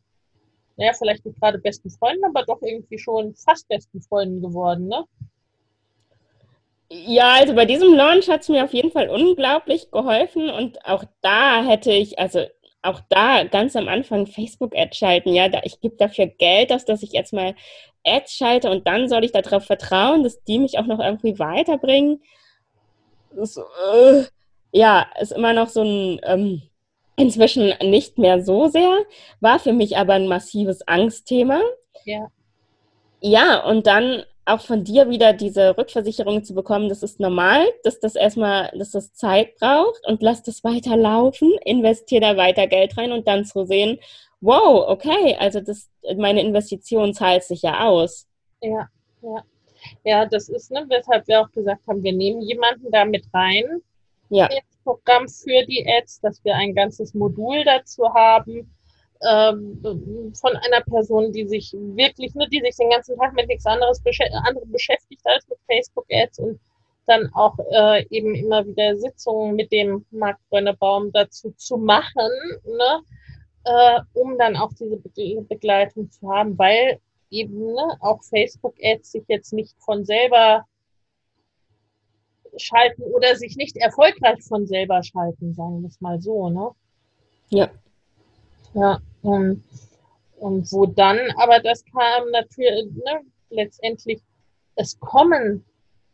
naja, 0.78 0.92
vielleicht 0.96 1.26
nicht 1.26 1.40
gerade 1.40 1.58
besten 1.58 1.90
Freunden, 1.90 2.24
aber 2.24 2.44
doch 2.44 2.62
irgendwie 2.62 2.98
schon 2.98 3.34
fast 3.34 3.66
besten 3.68 4.00
Freunden 4.00 4.40
geworden, 4.40 4.86
ne? 4.86 5.04
Ja, 6.90 7.34
also 7.34 7.54
bei 7.54 7.66
diesem 7.66 7.94
Launch 7.94 8.28
hat 8.28 8.40
es 8.40 8.48
mir 8.48 8.64
auf 8.64 8.72
jeden 8.72 8.90
Fall 8.90 9.10
unglaublich 9.10 9.90
geholfen 9.90 10.48
und 10.48 10.84
auch 10.86 11.04
da 11.20 11.62
hätte 11.62 11.92
ich, 11.92 12.18
also 12.18 12.46
auch 12.80 13.00
da 13.10 13.44
ganz 13.44 13.76
am 13.76 13.88
Anfang 13.88 14.26
Facebook-Ads 14.26 14.96
schalten, 14.96 15.34
ja, 15.34 15.48
da, 15.48 15.60
ich 15.64 15.80
gebe 15.80 15.96
dafür 15.96 16.26
Geld 16.26 16.72
aus, 16.72 16.86
dass 16.86 17.02
ich 17.02 17.12
jetzt 17.12 17.32
mal 17.34 17.54
Ads 18.04 18.34
schalte 18.34 18.70
und 18.70 18.86
dann 18.86 19.08
soll 19.08 19.24
ich 19.24 19.32
darauf 19.32 19.64
vertrauen, 19.64 20.22
dass 20.22 20.42
die 20.44 20.58
mich 20.58 20.78
auch 20.78 20.86
noch 20.86 21.00
irgendwie 21.00 21.38
weiterbringen. 21.38 22.22
Das, 23.32 23.56
äh, 23.56 24.24
ja, 24.72 25.06
ist 25.20 25.32
immer 25.32 25.52
noch 25.52 25.68
so 25.68 25.82
ein 25.82 26.20
ähm, 26.24 26.62
Inzwischen 27.16 27.74
nicht 27.82 28.16
mehr 28.16 28.44
so 28.44 28.68
sehr, 28.68 29.04
war 29.40 29.58
für 29.58 29.72
mich 29.72 29.96
aber 29.96 30.14
ein 30.14 30.28
massives 30.28 30.86
Angstthema. 30.86 31.60
Ja. 32.04 32.28
Ja, 33.20 33.64
und 33.64 33.88
dann 33.88 34.22
auch 34.48 34.60
von 34.60 34.84
dir 34.84 35.08
wieder 35.08 35.32
diese 35.32 35.76
Rückversicherung 35.76 36.44
zu 36.44 36.54
bekommen, 36.54 36.88
das 36.88 37.02
ist 37.02 37.20
normal, 37.20 37.66
dass 37.84 38.00
das 38.00 38.14
erstmal, 38.14 38.70
dass 38.76 38.90
das 38.90 39.12
Zeit 39.12 39.56
braucht 39.56 40.06
und 40.06 40.22
lass 40.22 40.42
das 40.42 40.64
weiter 40.64 40.96
laufen, 40.96 41.52
investiere 41.64 42.20
da 42.20 42.36
weiter 42.36 42.66
Geld 42.66 42.96
rein 42.96 43.12
und 43.12 43.28
dann 43.28 43.44
zu 43.44 43.64
sehen, 43.64 43.98
wow, 44.40 44.88
okay, 44.88 45.36
also 45.38 45.60
das, 45.60 45.90
meine 46.16 46.42
Investition 46.42 47.14
zahlt 47.14 47.44
sich 47.44 47.62
ja 47.62 47.86
aus. 47.86 48.26
Ja, 48.62 48.88
ja. 49.22 49.44
Ja, 50.04 50.26
das 50.26 50.48
ist, 50.48 50.72
ne, 50.72 50.84
weshalb 50.88 51.28
wir 51.28 51.40
auch 51.40 51.50
gesagt 51.52 51.86
haben, 51.86 52.02
wir 52.02 52.12
nehmen 52.12 52.42
jemanden 52.42 52.90
da 52.90 53.04
mit 53.04 53.24
rein, 53.32 53.80
ja. 54.28 54.48
Programm 54.84 55.28
für 55.28 55.64
die 55.66 55.86
Ads, 55.86 56.20
dass 56.20 56.44
wir 56.44 56.54
ein 56.54 56.74
ganzes 56.74 57.14
Modul 57.14 57.62
dazu 57.64 58.12
haben 58.12 58.70
ähm, 59.22 60.32
von 60.34 60.56
einer 60.56 60.80
Person, 60.82 61.32
die 61.32 61.46
sich 61.46 61.72
wirklich, 61.72 62.34
ne, 62.34 62.46
die 62.48 62.60
sich 62.60 62.76
den 62.76 62.90
ganzen 62.90 63.16
Tag 63.16 63.34
mit 63.34 63.48
nichts 63.48 63.66
anderes 63.66 64.00
besch 64.00 64.20
anderem 64.20 64.70
beschäftigt 64.70 65.22
als 65.24 65.48
mit 65.48 65.58
Facebook-Ads 65.66 66.38
und 66.38 66.60
dann 67.06 67.30
auch 67.34 67.58
äh, 67.70 68.06
eben 68.10 68.34
immer 68.34 68.66
wieder 68.66 68.96
Sitzungen 68.96 69.56
mit 69.56 69.72
dem 69.72 70.04
Marc 70.10 70.38
Brönnebaum 70.50 71.10
dazu 71.12 71.52
zu 71.56 71.76
machen, 71.78 72.30
ne, 72.64 73.02
äh, 73.64 74.00
um 74.14 74.38
dann 74.38 74.56
auch 74.56 74.72
diese 74.74 74.96
Be 74.96 75.42
Begleitung 75.48 76.10
zu 76.10 76.30
haben, 76.30 76.56
weil 76.58 77.00
eben 77.30 77.72
ne, 77.72 77.96
auch 78.00 78.22
Facebook-Ads 78.22 79.12
sich 79.12 79.24
jetzt 79.28 79.52
nicht 79.52 79.74
von 79.80 80.04
selber 80.04 80.64
schalten 82.56 83.02
oder 83.02 83.36
sich 83.36 83.56
nicht 83.56 83.76
erfolgreich 83.76 84.42
von 84.42 84.66
selber 84.66 85.02
schalten, 85.02 85.54
sagen 85.54 85.82
wir 85.82 85.88
es 85.88 86.00
mal 86.00 86.20
so, 86.20 86.50
ne? 86.50 86.70
Ja. 87.50 87.70
Ja. 88.74 89.00
Ähm, 89.24 89.62
Und 90.36 90.70
wo 90.72 90.86
dann, 90.86 91.18
aber 91.36 91.58
das 91.60 91.84
kam 91.84 92.30
natürlich, 92.30 92.92
ne, 92.94 93.22
letztendlich, 93.50 94.22
es 94.76 94.98
kommen 95.00 95.64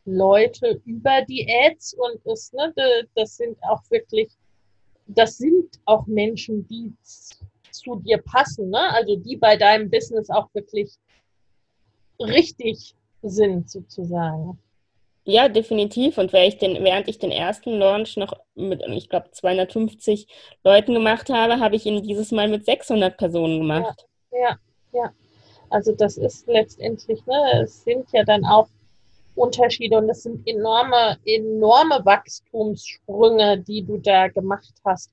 Leute 0.06 0.80
über 0.86 1.22
die 1.28 1.46
Ads 1.46 1.94
und 1.94 2.24
es, 2.26 2.52
ne, 2.52 2.72
das 3.14 3.36
sind 3.36 3.58
auch 3.62 3.82
wirklich, 3.90 4.32
das 5.06 5.36
sind 5.36 5.78
auch 5.84 6.06
Menschen, 6.06 6.66
die 6.68 6.92
zu 7.70 7.96
dir 7.96 8.18
passen, 8.18 8.70
ne? 8.70 8.90
also 8.94 9.16
die 9.16 9.36
bei 9.36 9.56
deinem 9.56 9.90
Business 9.90 10.30
auch 10.30 10.48
wirklich 10.54 10.92
richtig 12.18 12.94
sind, 13.22 13.68
sozusagen. 13.68 14.58
Ja, 15.24 15.48
definitiv. 15.48 16.18
Und 16.18 16.32
während 16.32 16.54
ich 16.54 16.58
den, 16.58 16.84
während 16.84 17.08
ich 17.08 17.18
den 17.18 17.30
ersten 17.30 17.78
Launch 17.78 18.16
noch 18.16 18.34
mit, 18.54 18.82
ich 18.88 19.08
glaube, 19.08 19.30
250 19.30 20.26
Leuten 20.62 20.92
gemacht 20.92 21.30
habe, 21.30 21.60
habe 21.60 21.76
ich 21.76 21.86
ihn 21.86 22.02
dieses 22.02 22.30
Mal 22.30 22.48
mit 22.48 22.66
600 22.66 23.16
Personen 23.16 23.60
gemacht. 23.60 24.06
Ja, 24.32 24.38
ja, 24.38 24.58
ja. 24.92 25.12
Also 25.70 25.92
das 25.92 26.18
ist 26.18 26.46
letztendlich, 26.46 27.24
ne, 27.26 27.62
es 27.62 27.84
sind 27.84 28.06
ja 28.12 28.22
dann 28.24 28.44
auch 28.44 28.68
Unterschiede 29.34 29.96
und 29.96 30.08
es 30.08 30.22
sind 30.22 30.46
enorme, 30.46 31.18
enorme 31.24 32.04
Wachstumssprünge, 32.04 33.58
die 33.58 33.82
du 33.82 33.96
da 33.96 34.28
gemacht 34.28 34.74
hast 34.84 35.10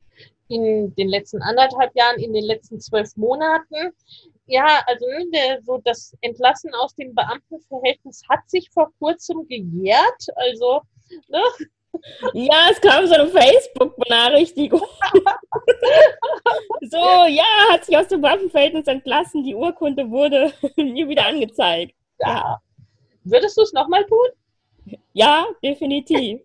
in 0.49 0.93
den 0.95 1.07
letzten 1.07 1.41
anderthalb 1.41 1.95
Jahren, 1.95 2.19
in 2.19 2.33
den 2.33 2.43
letzten 2.43 2.79
zwölf 2.79 3.15
Monaten. 3.15 3.93
Ja, 4.45 4.83
also 4.85 5.05
ne, 5.07 5.59
so 5.61 5.79
das 5.83 6.15
Entlassen 6.21 6.73
aus 6.75 6.95
dem 6.95 7.13
Beamtenverhältnis 7.15 8.23
hat 8.29 8.49
sich 8.49 8.69
vor 8.71 8.91
kurzem 8.99 9.47
gejährt. 9.47 10.25
Also, 10.35 10.81
ne? 11.29 11.41
Ja, 12.33 12.69
es 12.71 12.79
kam 12.81 13.05
so 13.05 13.13
eine 13.13 13.27
Facebook-Benachrichtigung. 13.27 14.81
so, 16.81 17.25
ja, 17.27 17.43
hat 17.71 17.85
sich 17.85 17.97
aus 17.97 18.07
dem 18.07 18.21
Waffenverhältnis 18.21 18.87
entlassen, 18.87 19.43
die 19.43 19.55
Urkunde 19.55 20.09
wurde 20.09 20.53
nie 20.77 21.07
wieder 21.07 21.25
angezeigt. 21.25 21.93
Ja. 22.19 22.61
Würdest 23.23 23.57
du 23.57 23.61
es 23.61 23.73
nochmal 23.73 24.05
tun? 24.05 24.97
Ja, 25.13 25.45
definitiv. 25.63 26.41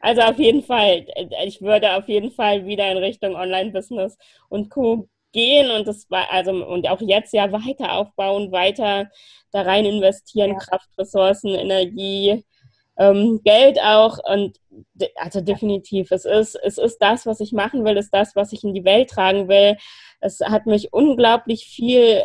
Also 0.00 0.22
auf 0.22 0.38
jeden 0.38 0.62
Fall. 0.62 1.06
Ich 1.44 1.60
würde 1.60 1.96
auf 1.96 2.08
jeden 2.08 2.30
Fall 2.30 2.64
wieder 2.64 2.90
in 2.90 2.98
Richtung 2.98 3.34
Online-Business 3.34 4.16
und 4.48 4.70
Co. 4.70 5.08
gehen 5.32 5.70
und 5.70 5.86
das 5.86 6.10
war 6.10 6.30
also 6.30 6.52
und 6.52 6.88
auch 6.88 7.00
jetzt 7.00 7.32
ja 7.32 7.50
weiter 7.52 7.92
aufbauen, 7.92 8.52
weiter 8.52 9.08
da 9.52 9.62
rein 9.62 9.84
investieren, 9.84 10.52
ja. 10.52 10.58
Kraft, 10.58 10.88
Ressourcen, 10.98 11.54
Energie, 11.54 12.44
ähm, 12.98 13.40
Geld 13.44 13.78
auch 13.80 14.18
und 14.24 14.58
also 15.16 15.40
definitiv. 15.40 16.10
Es 16.10 16.24
ist 16.24 16.54
es 16.56 16.78
ist 16.78 16.98
das, 16.98 17.26
was 17.26 17.40
ich 17.40 17.52
machen 17.52 17.84
will, 17.84 17.96
ist 17.96 18.12
das, 18.12 18.36
was 18.36 18.52
ich 18.52 18.64
in 18.64 18.74
die 18.74 18.84
Welt 18.84 19.10
tragen 19.10 19.48
will. 19.48 19.76
Es 20.20 20.40
hat 20.40 20.66
mich 20.66 20.92
unglaublich 20.92 21.66
viel 21.66 22.22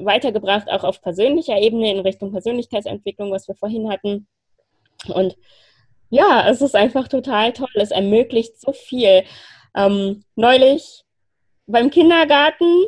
weitergebracht, 0.00 0.68
auch 0.68 0.84
auf 0.84 1.00
persönlicher 1.00 1.58
Ebene 1.58 1.92
in 1.92 2.00
Richtung 2.00 2.32
Persönlichkeitsentwicklung, 2.32 3.30
was 3.30 3.48
wir 3.48 3.54
vorhin 3.54 3.90
hatten. 3.90 4.26
Und 5.08 5.36
ja, 6.10 6.48
es 6.48 6.62
ist 6.62 6.74
einfach 6.74 7.08
total 7.08 7.52
toll. 7.52 7.68
Es 7.74 7.90
ermöglicht 7.90 8.60
so 8.60 8.72
viel. 8.72 9.24
Ähm, 9.76 10.24
neulich 10.34 11.04
beim 11.66 11.90
Kindergarten 11.90 12.84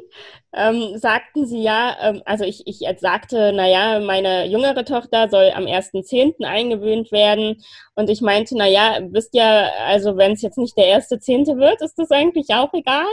ähm, 0.54 0.96
sagten 0.96 1.46
sie 1.46 1.62
ja, 1.62 1.96
ähm, 2.00 2.22
also 2.24 2.44
ich, 2.44 2.66
ich 2.66 2.84
sagte, 2.98 3.52
naja, 3.52 4.00
meine 4.00 4.46
jüngere 4.46 4.84
Tochter 4.84 5.28
soll 5.28 5.50
am 5.54 5.64
1.10. 5.64 6.44
eingewöhnt 6.44 7.12
werden. 7.12 7.62
Und 7.94 8.08
ich 8.08 8.20
meinte, 8.20 8.56
naja, 8.56 9.00
wisst 9.10 9.34
ja, 9.34 9.68
also 9.86 10.16
wenn 10.16 10.32
es 10.32 10.42
jetzt 10.42 10.58
nicht 10.58 10.76
der 10.76 10.86
erste 10.86 11.18
Zehnte 11.18 11.56
wird, 11.58 11.82
ist 11.82 11.98
das 11.98 12.10
eigentlich 12.10 12.48
auch 12.54 12.72
egal. 12.72 13.04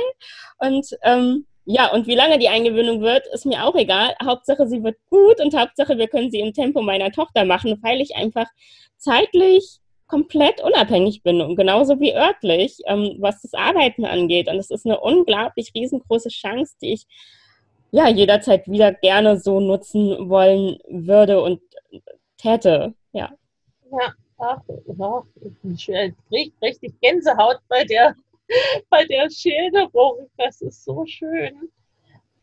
Und 0.59 0.87
ähm, 1.03 1.45
ja, 1.65 1.91
und 1.91 2.05
wie 2.07 2.15
lange 2.15 2.37
die 2.37 2.49
Eingewöhnung 2.49 3.01
wird, 3.01 3.25
ist 3.33 3.45
mir 3.45 3.65
auch 3.65 3.75
egal. 3.75 4.15
Hauptsache, 4.23 4.67
sie 4.67 4.83
wird 4.83 4.97
gut 5.09 5.41
und 5.41 5.57
Hauptsache, 5.57 5.97
wir 5.97 6.07
können 6.07 6.29
sie 6.29 6.39
im 6.39 6.53
Tempo 6.53 6.81
meiner 6.81 7.11
Tochter 7.11 7.43
machen, 7.43 7.79
weil 7.81 8.01
ich 8.01 8.15
einfach 8.15 8.45
zeitlich 8.97 9.79
komplett 10.07 10.61
unabhängig 10.61 11.23
bin 11.23 11.41
und 11.41 11.55
genauso 11.55 11.99
wie 11.99 12.13
örtlich, 12.13 12.79
ähm, 12.85 13.15
was 13.19 13.41
das 13.41 13.53
Arbeiten 13.53 14.05
angeht. 14.05 14.47
Und 14.47 14.57
es 14.57 14.69
ist 14.69 14.85
eine 14.85 14.99
unglaublich 14.99 15.71
riesengroße 15.73 16.29
Chance, 16.29 16.75
die 16.81 16.93
ich 16.93 17.05
ja 17.91 18.07
jederzeit 18.07 18.67
wieder 18.67 18.93
gerne 18.93 19.39
so 19.39 19.59
nutzen 19.59 20.29
wollen 20.29 20.77
würde 20.87 21.41
und 21.41 21.61
täte. 22.37 22.93
Ja. 23.13 23.31
Ja, 23.91 24.13
ach, 24.37 24.61
ja, 24.97 25.23
richtig 26.61 26.99
Gänsehaut 27.01 27.59
bei 27.67 27.83
der, 27.85 28.15
bei 28.89 29.05
der 29.05 29.29
Schilderung. 29.29 30.29
Das 30.37 30.61
ist 30.61 30.83
so 30.85 31.05
schön 31.05 31.69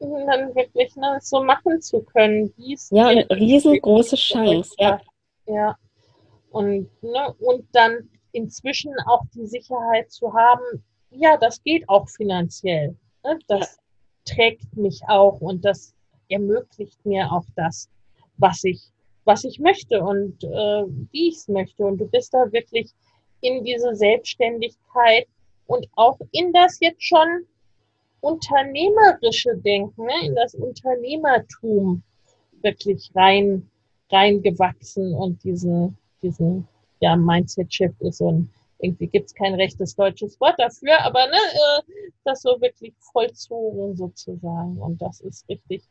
dann 0.02 0.54
wirklich 0.54 0.94
ne, 0.96 1.18
so 1.20 1.42
machen 1.42 1.80
zu 1.80 2.02
können. 2.02 2.52
ja, 2.90 3.06
eine 3.08 3.28
riesengroße 3.30 4.16
Chance, 4.16 4.74
ja. 4.78 5.00
Ja, 5.46 5.76
und, 6.52 6.90
ne, 7.02 7.34
und 7.38 7.66
dann 7.72 8.08
inzwischen 8.32 8.92
auch 9.06 9.22
die 9.34 9.46
Sicherheit 9.46 10.10
zu 10.10 10.32
haben, 10.32 10.84
ja, 11.10 11.36
das 11.36 11.62
geht 11.62 11.88
auch 11.88 12.08
finanziell. 12.08 12.96
Ne? 13.24 13.38
Das 13.48 13.78
ja. 14.26 14.34
trägt 14.34 14.76
mich 14.76 15.00
auch 15.08 15.40
und 15.40 15.64
das 15.64 15.94
ermöglicht 16.28 17.04
mir 17.04 17.30
auch 17.30 17.44
das, 17.56 17.88
was 18.38 18.64
ich, 18.64 18.80
was 19.24 19.44
ich 19.44 19.58
möchte 19.58 20.02
und 20.02 20.42
äh, 20.44 20.84
wie 21.12 21.28
ich 21.28 21.36
es 21.36 21.48
möchte. 21.48 21.84
Und 21.84 21.98
du 21.98 22.06
bist 22.06 22.32
da 22.32 22.50
wirklich 22.52 22.90
in 23.40 23.64
diese 23.64 23.94
Selbstständigkeit 23.94 25.26
und 25.66 25.86
auch 25.94 26.18
in 26.30 26.52
das 26.52 26.78
jetzt 26.80 27.02
schon 27.02 27.46
unternehmerische 28.20 29.56
Denken, 29.56 30.04
ne? 30.04 30.26
in 30.26 30.34
das 30.34 30.54
Unternehmertum 30.54 32.02
wirklich 32.62 33.10
rein 33.14 33.68
reingewachsen 34.12 35.14
und 35.14 35.42
diese 35.42 35.92
diesen 36.22 36.66
ja, 37.00 37.16
Mindset-Shift 37.16 38.00
ist 38.00 38.20
und 38.20 38.48
irgendwie 38.78 39.06
gibt 39.06 39.26
es 39.26 39.34
kein 39.34 39.54
rechtes 39.54 39.94
deutsches 39.94 40.38
Wort 40.40 40.54
dafür, 40.58 41.00
aber 41.04 41.26
ne, 41.26 41.36
äh, 41.36 42.10
das 42.24 42.42
so 42.42 42.60
wirklich 42.60 42.92
vollzogen 43.12 43.96
sozusagen. 43.96 44.76
Und 44.78 45.00
das 45.00 45.20
ist 45.20 45.48
richtig, 45.48 45.84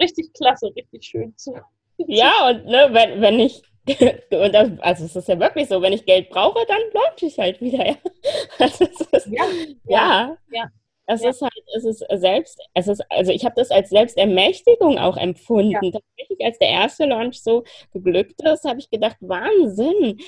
richtig 0.00 0.32
klasse, 0.34 0.72
richtig 0.76 1.04
schön 1.04 1.36
zu. 1.36 1.54
Ja, 1.98 2.50
und 2.50 2.66
ne, 2.66 2.88
wenn, 2.90 3.22
wenn 3.22 3.40
ich, 3.40 3.62
und 3.88 4.52
das, 4.52 4.78
also 4.80 5.06
es 5.06 5.16
ist 5.16 5.28
ja 5.28 5.40
wirklich 5.40 5.66
so, 5.66 5.80
wenn 5.80 5.94
ich 5.94 6.04
Geld 6.04 6.28
brauche, 6.28 6.66
dann 6.66 6.80
launche 6.92 7.24
ich 7.24 7.38
halt 7.38 7.58
wieder. 7.62 7.86
Ja, 7.86 7.96
also 8.58 8.84
ist, 8.84 9.26
ja, 9.28 9.44
ja, 9.88 10.36
ja, 10.52 10.70
es 11.06 11.22
ja. 11.22 11.30
ist 11.30 11.42
halt, 11.42 11.52
es 11.76 11.84
ist 11.84 12.04
selbst, 12.14 12.60
es 12.74 12.88
ist, 12.88 13.02
also 13.10 13.30
ich 13.32 13.44
habe 13.44 13.54
das 13.56 13.70
als 13.70 13.90
Selbstermächtigung 13.90 14.98
auch 14.98 15.16
empfunden. 15.16 15.70
Ja. 15.70 16.00
Tatsächlich, 16.00 16.44
als 16.44 16.58
der 16.58 16.68
erste 16.68 17.06
Launch 17.06 17.42
so 17.42 17.64
geglückt 17.92 18.42
ist, 18.42 18.64
habe 18.64 18.80
ich 18.80 18.90
gedacht, 18.90 19.16
Wahnsinn. 19.20 20.18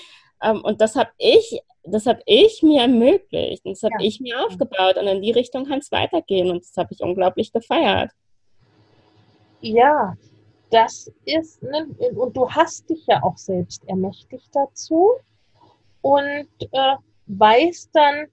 Ähm, 0.42 0.62
und 0.62 0.80
das 0.80 0.94
habe 0.94 1.10
ich, 1.18 1.60
das 1.82 2.06
habe 2.06 2.20
ich 2.26 2.62
mir 2.62 2.82
ermöglicht. 2.82 3.64
Und 3.64 3.72
das 3.72 3.82
habe 3.82 4.00
ja. 4.00 4.06
ich 4.06 4.20
mir 4.20 4.44
aufgebaut. 4.44 4.96
Und 4.98 5.08
in 5.08 5.22
die 5.22 5.32
Richtung 5.32 5.66
kann 5.66 5.80
es 5.80 5.90
weitergehen. 5.90 6.50
Und 6.50 6.62
das 6.62 6.76
habe 6.76 6.92
ich 6.92 7.00
unglaublich 7.00 7.52
gefeiert. 7.52 8.12
Ja, 9.60 10.16
das 10.70 11.10
ist, 11.24 11.62
ne, 11.62 11.88
und 12.14 12.36
du 12.36 12.48
hast 12.48 12.88
dich 12.88 13.04
ja 13.06 13.22
auch 13.22 13.36
selbst 13.36 13.82
ermächtigt 13.88 14.48
dazu 14.52 15.12
und 16.02 16.48
äh, 16.72 16.96
weißt 17.26 17.90
dann, 17.92 18.26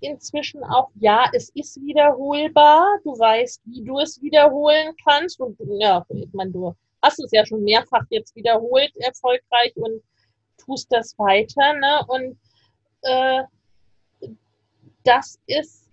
inzwischen 0.00 0.62
auch, 0.64 0.90
ja, 0.96 1.30
es 1.32 1.50
ist 1.50 1.80
wiederholbar. 1.80 2.98
Du 3.04 3.18
weißt, 3.18 3.62
wie 3.66 3.82
du 3.82 3.98
es 3.98 4.20
wiederholen 4.22 4.94
kannst. 5.04 5.40
Und 5.40 5.56
ja, 5.78 6.04
ich 6.08 6.32
meine, 6.32 6.50
du 6.50 6.74
hast 7.02 7.18
es 7.20 7.30
ja 7.32 7.44
schon 7.46 7.62
mehrfach 7.62 8.04
jetzt 8.10 8.34
wiederholt, 8.34 8.94
erfolgreich 8.96 9.74
und 9.76 10.02
tust 10.58 10.90
das 10.90 11.18
weiter. 11.18 11.74
Ne? 11.74 12.04
Und 12.08 12.38
äh, 13.02 13.42
das 15.04 15.38
ist, 15.46 15.90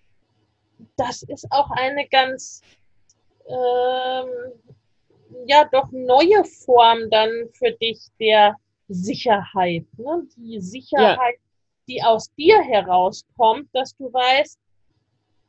das 0.95 1.23
ist 1.23 1.47
auch 1.51 1.69
eine 1.71 2.07
ganz, 2.07 2.61
ähm, 3.47 4.27
ja, 5.45 5.65
doch 5.71 5.89
neue 5.91 6.43
Form 6.43 7.09
dann 7.09 7.49
für 7.53 7.71
dich 7.71 7.99
der 8.19 8.55
Sicherheit. 8.89 9.85
Ne? 9.97 10.27
Die 10.35 10.59
Sicherheit, 10.59 11.35
ja 11.35 11.46
die 11.87 12.03
aus 12.03 12.33
dir 12.35 12.61
herauskommt, 12.61 13.69
dass 13.73 13.95
du 13.95 14.11
weißt, 14.11 14.59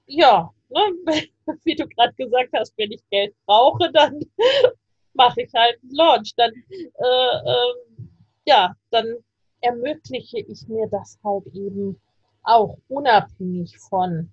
ja, 0.07 0.51
ne, 0.69 0.81
wie 1.65 1.75
du 1.75 1.87
gerade 1.89 2.15
gesagt 2.15 2.51
hast, 2.55 2.77
wenn 2.77 2.93
ich 2.93 3.03
Geld 3.11 3.35
brauche, 3.47 3.91
dann 3.93 4.21
mache 5.15 5.43
ich 5.43 5.53
halt 5.55 5.79
einen 5.83 5.95
Launch. 5.95 6.35
Dann, 6.37 6.53
äh, 6.53 7.51
äh, 7.51 8.05
ja, 8.47 8.75
dann 8.91 9.17
ermögliche 9.61 10.39
ich 10.41 10.67
mir 10.69 10.89
das 10.89 11.19
halt 11.25 11.47
eben 11.55 12.01
auch 12.43 12.79
unabhängig 12.89 13.77
von 13.79 14.31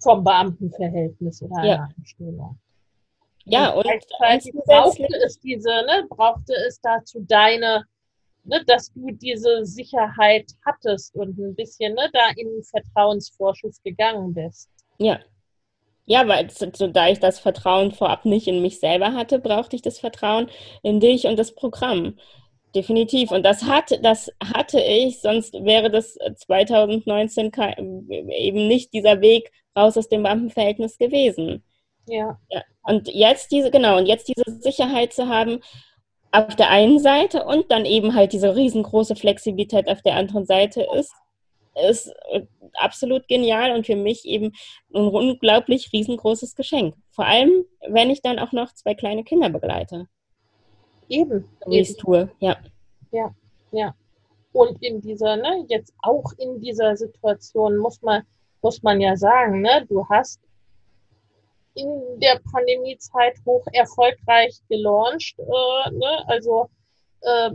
vom 0.00 0.22
Beamtenverhältnis 0.22 1.42
oder 1.42 1.56
einer 1.56 1.66
ja. 1.66 1.88
Einstellung. 1.96 2.58
Ja, 3.46 3.70
und, 3.70 3.76
und 3.76 3.84
gleichzeitig 3.84 4.54
brauchte 4.64 5.08
es 5.24 5.38
diese, 5.40 5.68
ne, 5.68 6.06
brauchte 6.08 6.54
es 6.66 6.80
dazu 6.80 7.20
deine 7.20 7.84
ne, 8.44 8.64
dass 8.66 8.92
du 8.92 9.10
diese 9.12 9.64
Sicherheit 9.64 10.50
hattest 10.64 11.14
und 11.14 11.38
ein 11.38 11.54
bisschen 11.54 11.94
ne, 11.94 12.08
da 12.12 12.30
in 12.36 12.62
Vertrauensvorschuss 12.62 13.82
gegangen 13.82 14.34
bist. 14.34 14.68
Ja. 14.98 15.20
Ja, 16.06 16.28
weil 16.28 16.50
so, 16.50 16.86
da 16.86 17.08
ich 17.08 17.18
das 17.18 17.38
Vertrauen 17.38 17.92
vorab 17.92 18.26
nicht 18.26 18.46
in 18.46 18.60
mich 18.60 18.78
selber 18.78 19.14
hatte, 19.14 19.38
brauchte 19.38 19.74
ich 19.74 19.80
das 19.80 19.98
Vertrauen 19.98 20.50
in 20.82 21.00
dich 21.00 21.26
und 21.26 21.38
das 21.38 21.54
Programm. 21.54 22.18
Definitiv. 22.74 23.30
Und 23.30 23.44
das, 23.44 23.64
hat, 23.64 23.98
das 24.02 24.30
hatte 24.42 24.80
ich, 24.80 25.20
sonst 25.20 25.54
wäre 25.54 25.90
das 25.90 26.18
2019 26.36 27.52
eben 28.28 28.68
nicht 28.68 28.92
dieser 28.92 29.20
Weg 29.22 29.50
raus 29.76 29.96
aus 29.96 30.08
dem 30.08 30.24
Beamtenverhältnis 30.24 30.98
gewesen. 30.98 31.64
Ja. 32.06 32.38
ja. 32.50 32.62
Und 32.82 33.08
jetzt 33.08 33.50
diese, 33.50 33.70
genau, 33.70 33.96
und 33.96 34.06
jetzt 34.06 34.28
diese 34.28 34.60
Sicherheit 34.60 35.12
zu 35.12 35.28
haben, 35.28 35.60
auf 36.34 36.56
der 36.56 36.70
einen 36.70 36.98
Seite 36.98 37.44
und 37.44 37.70
dann 37.70 37.84
eben 37.84 38.14
halt 38.14 38.32
diese 38.32 38.56
riesengroße 38.56 39.14
Flexibilität 39.14 39.88
auf 39.88 40.02
der 40.02 40.16
anderen 40.16 40.46
Seite 40.46 40.84
ist, 40.96 41.12
ist 41.88 42.12
äh, 42.32 42.42
absolut 42.74 43.28
genial 43.28 43.72
und 43.72 43.86
für 43.86 43.94
mich 43.94 44.24
eben 44.24 44.52
ein 44.92 45.08
unglaublich 45.08 45.92
riesengroßes 45.92 46.56
Geschenk. 46.56 46.96
Vor 47.10 47.26
allem, 47.26 47.64
wenn 47.88 48.10
ich 48.10 48.20
dann 48.20 48.40
auch 48.40 48.52
noch 48.52 48.72
zwei 48.74 48.94
kleine 48.94 49.22
Kinder 49.22 49.48
begleite. 49.48 50.08
Eben. 51.08 51.48
Es 51.70 51.96
tue, 51.96 52.30
ja. 52.40 52.56
Ja, 53.12 53.32
ja. 53.70 53.94
Und 54.52 54.82
in 54.82 55.00
dieser, 55.00 55.36
ne, 55.36 55.64
jetzt 55.68 55.92
auch 56.02 56.32
in 56.38 56.60
dieser 56.60 56.96
Situation 56.96 57.76
muss 57.76 58.02
man, 58.02 58.22
muss 58.60 58.82
man 58.82 59.00
ja 59.00 59.16
sagen, 59.16 59.60
ne, 59.60 59.86
du 59.88 60.04
hast 60.08 60.40
in 61.74 62.20
der 62.20 62.40
Pandemiezeit 62.52 63.36
hoch 63.44 63.66
erfolgreich 63.72 64.60
gelauncht, 64.68 65.38
äh, 65.38 65.90
ne, 65.90 66.24
also 66.26 66.68
äh, 67.22 67.50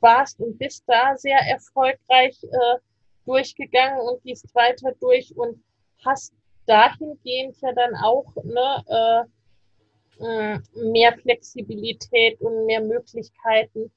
warst 0.00 0.40
und 0.40 0.58
bist 0.58 0.84
da 0.86 1.16
sehr 1.16 1.38
erfolgreich 1.38 2.42
äh, 2.42 2.78
durchgegangen 3.24 4.00
und 4.00 4.22
gehst 4.22 4.52
weiter 4.54 4.92
durch 5.00 5.36
und 5.36 5.62
hast 6.04 6.32
dahingehend 6.66 7.56
ja 7.60 7.72
dann 7.72 7.94
auch 7.96 8.34
ne, 8.42 8.84
äh, 8.88 10.58
mehr 10.74 11.16
Flexibilität 11.18 12.40
und 12.40 12.66
mehr 12.66 12.80
Möglichkeiten, 12.80 13.90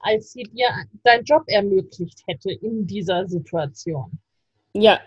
als 0.00 0.32
sie 0.32 0.44
dir 0.44 0.68
dein 1.02 1.24
Job 1.24 1.42
ermöglicht 1.46 2.22
hätte 2.26 2.52
in 2.52 2.86
dieser 2.86 3.26
Situation. 3.26 4.20
Ja, 4.72 5.00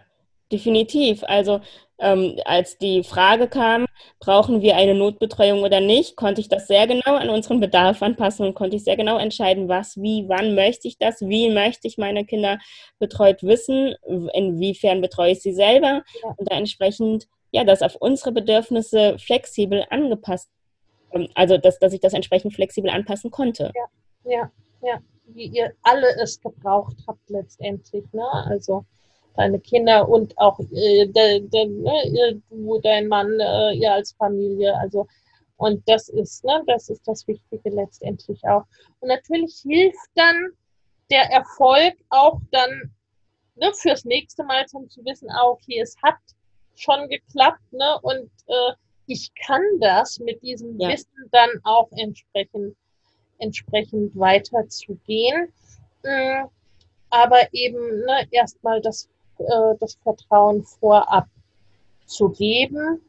definitiv. 0.52 1.24
Also 1.24 1.62
ähm, 2.00 2.40
als 2.46 2.78
die 2.78 3.04
Frage 3.04 3.48
kam, 3.48 3.86
brauchen 4.20 4.62
wir 4.62 4.76
eine 4.76 4.94
Notbetreuung 4.94 5.64
oder 5.64 5.80
nicht, 5.80 6.16
konnte 6.16 6.42
ich 6.42 6.48
das 6.48 6.68
sehr 6.68 6.86
genau 6.86 7.16
an 7.16 7.30
unseren 7.30 7.60
Bedarf 7.60 8.04
anpassen 8.04 8.46
und 8.46 8.54
konnte 8.54 8.76
ich 8.76 8.84
sehr 8.84 8.98
genau 8.98 9.18
entscheiden, 9.18 9.68
was, 9.68 9.98
wie, 9.98 10.26
wann 10.28 10.54
möchte 10.54 10.88
ich 10.88 10.98
das, 11.00 11.22
wie 11.22 11.50
möchte 11.50 11.88
ich 11.88 11.98
meine 11.98 12.24
Kinder 12.26 12.60
betreut 13.00 13.42
wissen, 13.42 13.96
inwiefern 14.34 15.02
betreue 15.02 15.32
ich 15.32 15.42
sie 15.42 15.54
selber 15.54 16.04
ja. 16.24 16.36
und 16.38 16.52
da 16.52 16.56
entsprechend 16.56 17.28
ja, 17.52 17.64
das 17.64 17.82
auf 17.82 17.96
unsere 17.96 18.32
Bedürfnisse 18.32 19.18
flexibel 19.18 19.86
angepasst 19.90 20.50
ähm, 21.12 21.28
also 21.36 21.58
dass, 21.58 21.80
dass 21.80 21.94
ich 21.94 22.00
das 22.00 22.14
entsprechend 22.14 22.54
flexibel 22.54 22.90
anpassen 22.90 23.32
konnte. 23.32 23.72
Ja, 23.76 24.32
ja, 24.32 24.52
ja. 24.82 25.00
Wie 25.30 25.48
ihr 25.48 25.74
alle 25.82 26.08
es 26.22 26.40
gebraucht 26.40 26.96
habt 27.08 27.30
letztendlich, 27.30 28.06
ne? 28.14 28.26
Also 28.32 28.86
deine 29.38 29.60
Kinder 29.60 30.08
und 30.10 30.38
auch 30.38 30.60
äh, 30.60 31.08
de, 31.08 31.40
de, 31.42 31.68
ne, 31.68 32.42
du, 32.50 32.80
dein 32.82 33.08
Mann, 33.08 33.40
äh, 33.40 33.74
ihr 33.74 33.94
als 33.94 34.12
Familie. 34.14 34.76
Also 34.78 35.08
und 35.58 35.88
das 35.88 36.10
ist, 36.10 36.44
ne, 36.44 36.64
das 36.68 36.90
ist 36.90 37.08
das 37.08 37.28
Wichtige 37.28 37.70
letztendlich 37.70 38.44
auch. 38.46 38.64
Und 39.00 39.10
natürlich 39.10 39.60
hilft 39.64 40.10
dann 40.16 40.52
der 41.10 41.32
Erfolg 41.32 41.96
auch 42.10 42.40
dann 42.52 42.92
ne, 43.56 43.72
fürs 43.74 44.06
nächste 44.06 44.44
Mal 44.44 44.66
zum 44.68 44.90
zu 44.90 45.04
wissen, 45.04 45.30
ah, 45.32 45.48
okay, 45.48 45.80
es 45.80 45.96
hat 46.04 46.18
schon 46.76 47.10
geklappt, 47.10 47.62
ne? 47.72 48.00
Und 48.04 48.30
äh, 48.48 48.74
ich 49.08 49.34
kann 49.36 49.64
das 49.80 50.20
mit 50.20 50.42
diesem 50.44 50.80
ja. 50.80 50.90
Wissen 50.90 51.30
dann 51.32 51.50
auch 51.64 51.90
entsprechend, 51.92 52.76
entsprechend 53.40 54.18
weiterzugehen. 54.18 55.52
Mm, 56.04 56.46
aber 57.10 57.52
eben 57.54 58.02
ne, 58.06 58.28
erstmal 58.32 58.82
das, 58.82 59.10
äh, 59.40 59.76
das 59.80 59.96
Vertrauen 60.04 60.64
vorab 60.64 61.28
zu 62.06 62.30
geben, 62.30 63.02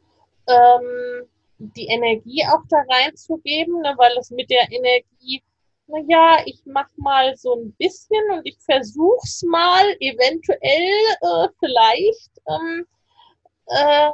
ähm, 0.47 1.27
die 1.59 1.87
Energie 1.87 2.43
auch 2.45 2.63
da 2.69 2.77
reinzugeben, 2.89 3.81
ne, 3.81 3.93
weil 3.97 4.15
es 4.17 4.31
mit 4.31 4.49
der 4.49 4.71
Energie, 4.71 5.43
na 5.87 5.99
ja, 6.07 6.41
ich 6.45 6.61
mach 6.65 6.89
mal 6.95 7.35
so 7.35 7.55
ein 7.55 7.71
bisschen 7.73 8.31
und 8.31 8.45
ich 8.45 8.57
versuch's 8.59 9.43
mal, 9.43 9.83
eventuell, 9.99 11.15
äh, 11.21 11.49
vielleicht, 11.59 12.31
ähm, 12.47 12.85
äh, 13.67 14.11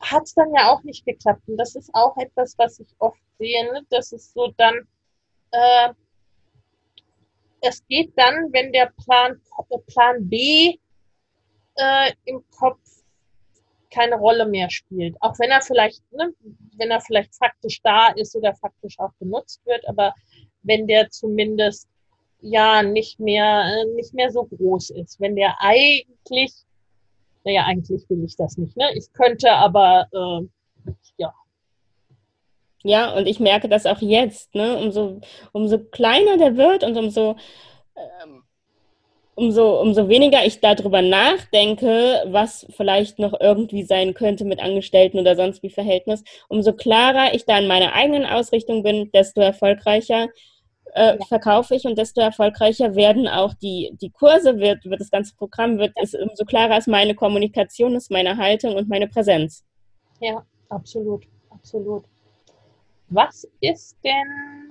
hat 0.00 0.24
es 0.24 0.34
dann 0.34 0.52
ja 0.54 0.70
auch 0.70 0.82
nicht 0.82 1.04
geklappt. 1.04 1.42
Und 1.46 1.56
das 1.56 1.74
ist 1.74 1.90
auch 1.94 2.16
etwas, 2.18 2.56
was 2.58 2.78
ich 2.80 2.88
oft 2.98 3.20
sehe, 3.38 3.72
ne? 3.72 3.84
dass 3.90 4.12
es 4.12 4.32
so 4.32 4.52
dann, 4.56 4.74
äh, 5.50 5.90
es 7.60 7.84
geht 7.88 8.12
dann, 8.16 8.52
wenn 8.52 8.72
der 8.72 8.92
Plan, 9.04 9.40
Plan 9.86 10.28
B 10.28 10.78
äh, 11.78 12.12
im 12.24 12.42
Kopf 12.56 12.78
keine 13.90 14.16
Rolle 14.16 14.46
mehr 14.46 14.68
spielt. 14.70 15.16
Auch 15.20 15.38
wenn 15.38 15.50
er 15.50 15.62
vielleicht, 15.62 16.02
ne, 16.12 16.32
wenn 16.76 16.90
er 16.90 17.00
vielleicht 17.00 17.34
faktisch 17.34 17.80
da 17.82 18.08
ist 18.08 18.36
oder 18.36 18.54
faktisch 18.54 18.98
auch 18.98 19.12
benutzt 19.18 19.64
wird, 19.64 19.88
aber 19.88 20.14
wenn 20.62 20.86
der 20.86 21.08
zumindest 21.10 21.88
ja 22.40 22.82
nicht 22.82 23.18
mehr, 23.18 23.64
äh, 23.64 23.94
nicht 23.94 24.12
mehr 24.14 24.30
so 24.30 24.44
groß 24.44 24.90
ist, 24.90 25.18
wenn 25.20 25.36
der 25.36 25.56
eigentlich 25.60 26.52
naja, 27.48 27.64
eigentlich 27.64 28.08
will 28.10 28.24
ich 28.24 28.36
das 28.36 28.58
nicht. 28.58 28.76
Ne? 28.76 28.90
Ich 28.94 29.10
könnte, 29.14 29.50
aber 29.52 30.06
äh, 30.12 30.92
ja. 31.16 31.32
Ja, 32.82 33.16
und 33.16 33.26
ich 33.26 33.40
merke 33.40 33.68
das 33.68 33.86
auch 33.86 34.02
jetzt. 34.02 34.54
Ne? 34.54 34.76
Umso, 34.76 35.20
umso 35.52 35.78
kleiner 35.78 36.36
der 36.36 36.56
wird 36.56 36.84
und 36.84 36.96
umso, 36.96 37.36
ähm, 37.96 38.37
umso, 39.38 39.80
umso 39.80 40.08
weniger 40.08 40.44
ich 40.44 40.60
darüber 40.60 41.00
nachdenke, 41.00 42.24
was 42.26 42.66
vielleicht 42.70 43.20
noch 43.20 43.38
irgendwie 43.40 43.84
sein 43.84 44.12
könnte 44.12 44.44
mit 44.44 44.60
Angestellten 44.60 45.18
oder 45.18 45.36
sonst 45.36 45.62
wie 45.62 45.70
Verhältnis, 45.70 46.24
umso 46.48 46.72
klarer 46.72 47.34
ich 47.34 47.44
da 47.46 47.58
in 47.58 47.68
meiner 47.68 47.92
eigenen 47.94 48.26
Ausrichtung 48.26 48.82
bin, 48.82 49.10
desto 49.12 49.40
erfolgreicher 49.40 50.28
äh, 50.94 51.16
ja. 51.18 51.24
verkaufe 51.26 51.76
ich 51.76 51.84
und 51.84 51.96
desto 51.96 52.20
erfolgreicher 52.20 52.96
werden 52.96 53.28
auch 53.28 53.54
die, 53.54 53.96
die 54.00 54.10
Kurse, 54.10 54.58
wird, 54.58 54.84
wird 54.84 55.00
das 55.00 55.10
ganze 55.10 55.36
Programm, 55.36 55.78
wird 55.78 55.92
es 56.02 56.14
umso 56.14 56.44
klarer 56.44 56.76
ist 56.76 56.88
meine 56.88 57.14
Kommunikation, 57.14 57.94
ist 57.94 58.10
meine 58.10 58.36
Haltung 58.36 58.74
und 58.74 58.88
meine 58.88 59.06
Präsenz. 59.06 59.64
Ja, 60.20 60.44
absolut, 60.68 61.24
absolut. 61.50 62.04
Was 63.10 63.46
ist 63.60 63.96
denn, 64.02 64.68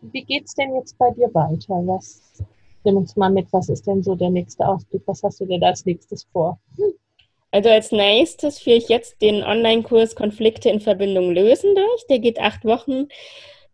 wie 0.00 0.22
geht 0.22 0.46
es 0.46 0.54
denn 0.54 0.74
jetzt 0.76 0.96
bei 0.96 1.10
dir 1.10 1.28
weiter? 1.34 1.74
Was, 1.86 2.42
nimm 2.84 2.96
uns 2.96 3.16
mal 3.16 3.30
mit, 3.30 3.52
was 3.52 3.68
ist 3.68 3.86
denn 3.86 4.02
so 4.02 4.14
der 4.14 4.30
nächste 4.30 4.66
Ausblick? 4.66 5.02
Was 5.06 5.22
hast 5.22 5.40
du 5.40 5.46
da 5.46 5.66
als 5.66 5.84
nächstes 5.84 6.24
vor? 6.32 6.58
Also 7.50 7.70
als 7.70 7.92
nächstes 7.92 8.58
führe 8.58 8.76
ich 8.76 8.88
jetzt 8.88 9.22
den 9.22 9.42
Online-Kurs 9.42 10.14
Konflikte 10.14 10.68
in 10.68 10.80
Verbindung 10.80 11.32
lösen 11.32 11.74
durch. 11.74 12.06
Der 12.08 12.18
geht 12.18 12.38
acht 12.38 12.64
Wochen. 12.64 13.08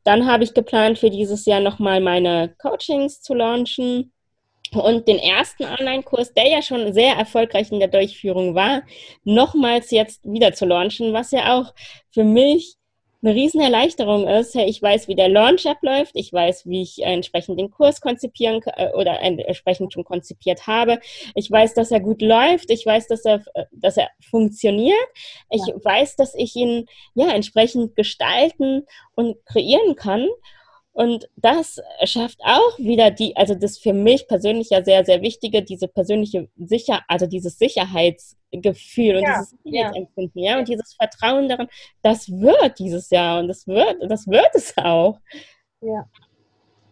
Dann 0.04 0.26
habe 0.26 0.44
ich 0.44 0.54
geplant, 0.54 0.98
für 0.98 1.10
dieses 1.10 1.46
Jahr 1.46 1.60
nochmal 1.60 2.00
meine 2.00 2.54
Coachings 2.58 3.20
zu 3.20 3.34
launchen 3.34 4.12
und 4.72 5.08
den 5.08 5.18
ersten 5.18 5.64
Online-Kurs, 5.64 6.34
der 6.34 6.48
ja 6.48 6.62
schon 6.62 6.92
sehr 6.92 7.14
erfolgreich 7.14 7.72
in 7.72 7.78
der 7.78 7.88
Durchführung 7.88 8.54
war, 8.54 8.82
nochmals 9.24 9.90
jetzt 9.90 10.24
wieder 10.24 10.52
zu 10.52 10.66
launchen, 10.66 11.12
was 11.12 11.30
ja 11.30 11.58
auch 11.58 11.72
für 12.10 12.24
mich 12.24 12.76
eine 13.24 13.34
riesen 13.34 13.60
Erleichterung 13.60 14.28
ist. 14.28 14.54
Ich 14.54 14.82
weiß, 14.82 15.08
wie 15.08 15.14
der 15.14 15.28
Launch 15.28 15.66
abläuft. 15.66 16.12
Ich 16.14 16.32
weiß, 16.32 16.66
wie 16.66 16.82
ich 16.82 17.02
entsprechend 17.02 17.58
den 17.58 17.70
Kurs 17.70 18.00
konzipieren 18.00 18.60
äh, 18.76 18.90
oder 18.90 19.20
entsprechend 19.20 19.92
schon 19.92 20.04
konzipiert 20.04 20.66
habe. 20.66 21.00
Ich 21.34 21.50
weiß, 21.50 21.74
dass 21.74 21.90
er 21.90 22.00
gut 22.00 22.20
läuft. 22.20 22.70
Ich 22.70 22.84
weiß, 22.84 23.08
dass 23.08 23.24
er, 23.24 23.42
dass 23.72 23.96
er 23.96 24.10
funktioniert. 24.20 24.96
Ich 25.50 25.66
ja. 25.66 25.74
weiß, 25.82 26.16
dass 26.16 26.34
ich 26.34 26.54
ihn 26.54 26.86
ja 27.14 27.30
entsprechend 27.30 27.96
gestalten 27.96 28.86
und 29.14 29.44
kreieren 29.46 29.96
kann. 29.96 30.28
Und 30.94 31.28
das 31.34 31.80
schafft 32.04 32.38
auch 32.44 32.78
wieder 32.78 33.10
die, 33.10 33.36
also 33.36 33.56
das 33.56 33.78
für 33.78 33.92
mich 33.92 34.28
persönlich 34.28 34.70
ja 34.70 34.84
sehr, 34.84 35.04
sehr 35.04 35.22
wichtige, 35.22 35.64
diese 35.64 35.88
persönliche 35.88 36.48
Sicher, 36.56 37.00
also 37.08 37.26
dieses 37.26 37.58
Sicherheitsgefühl 37.58 39.16
und 39.16 39.22
ja, 39.22 39.40
dieses 39.40 39.54
Sicherheitsempfinden, 39.64 40.40
ja. 40.40 40.52
ja, 40.52 40.58
und 40.60 40.68
dieses 40.68 40.94
Vertrauen 40.94 41.48
daran, 41.48 41.66
das 42.02 42.30
wird 42.30 42.78
dieses 42.78 43.10
Jahr 43.10 43.40
und 43.40 43.48
das 43.48 43.66
wird, 43.66 44.08
das 44.08 44.28
wird 44.28 44.50
es 44.54 44.72
auch. 44.78 45.18
Ja, 45.80 46.08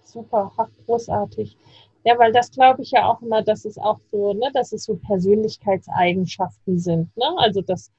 super, 0.02 0.52
ach, 0.56 0.68
großartig. 0.86 1.56
Ja, 2.04 2.18
weil 2.18 2.32
das 2.32 2.50
glaube 2.50 2.82
ich 2.82 2.90
ja 2.90 3.08
auch 3.08 3.22
immer, 3.22 3.42
dass 3.42 3.64
es 3.64 3.78
auch 3.78 4.00
so, 4.10 4.32
ne, 4.32 4.50
dass 4.52 4.72
es 4.72 4.82
so 4.82 4.96
Persönlichkeitseigenschaften 4.96 6.80
sind, 6.80 7.16
ne? 7.16 7.26
Also 7.36 7.62
das 7.62 7.92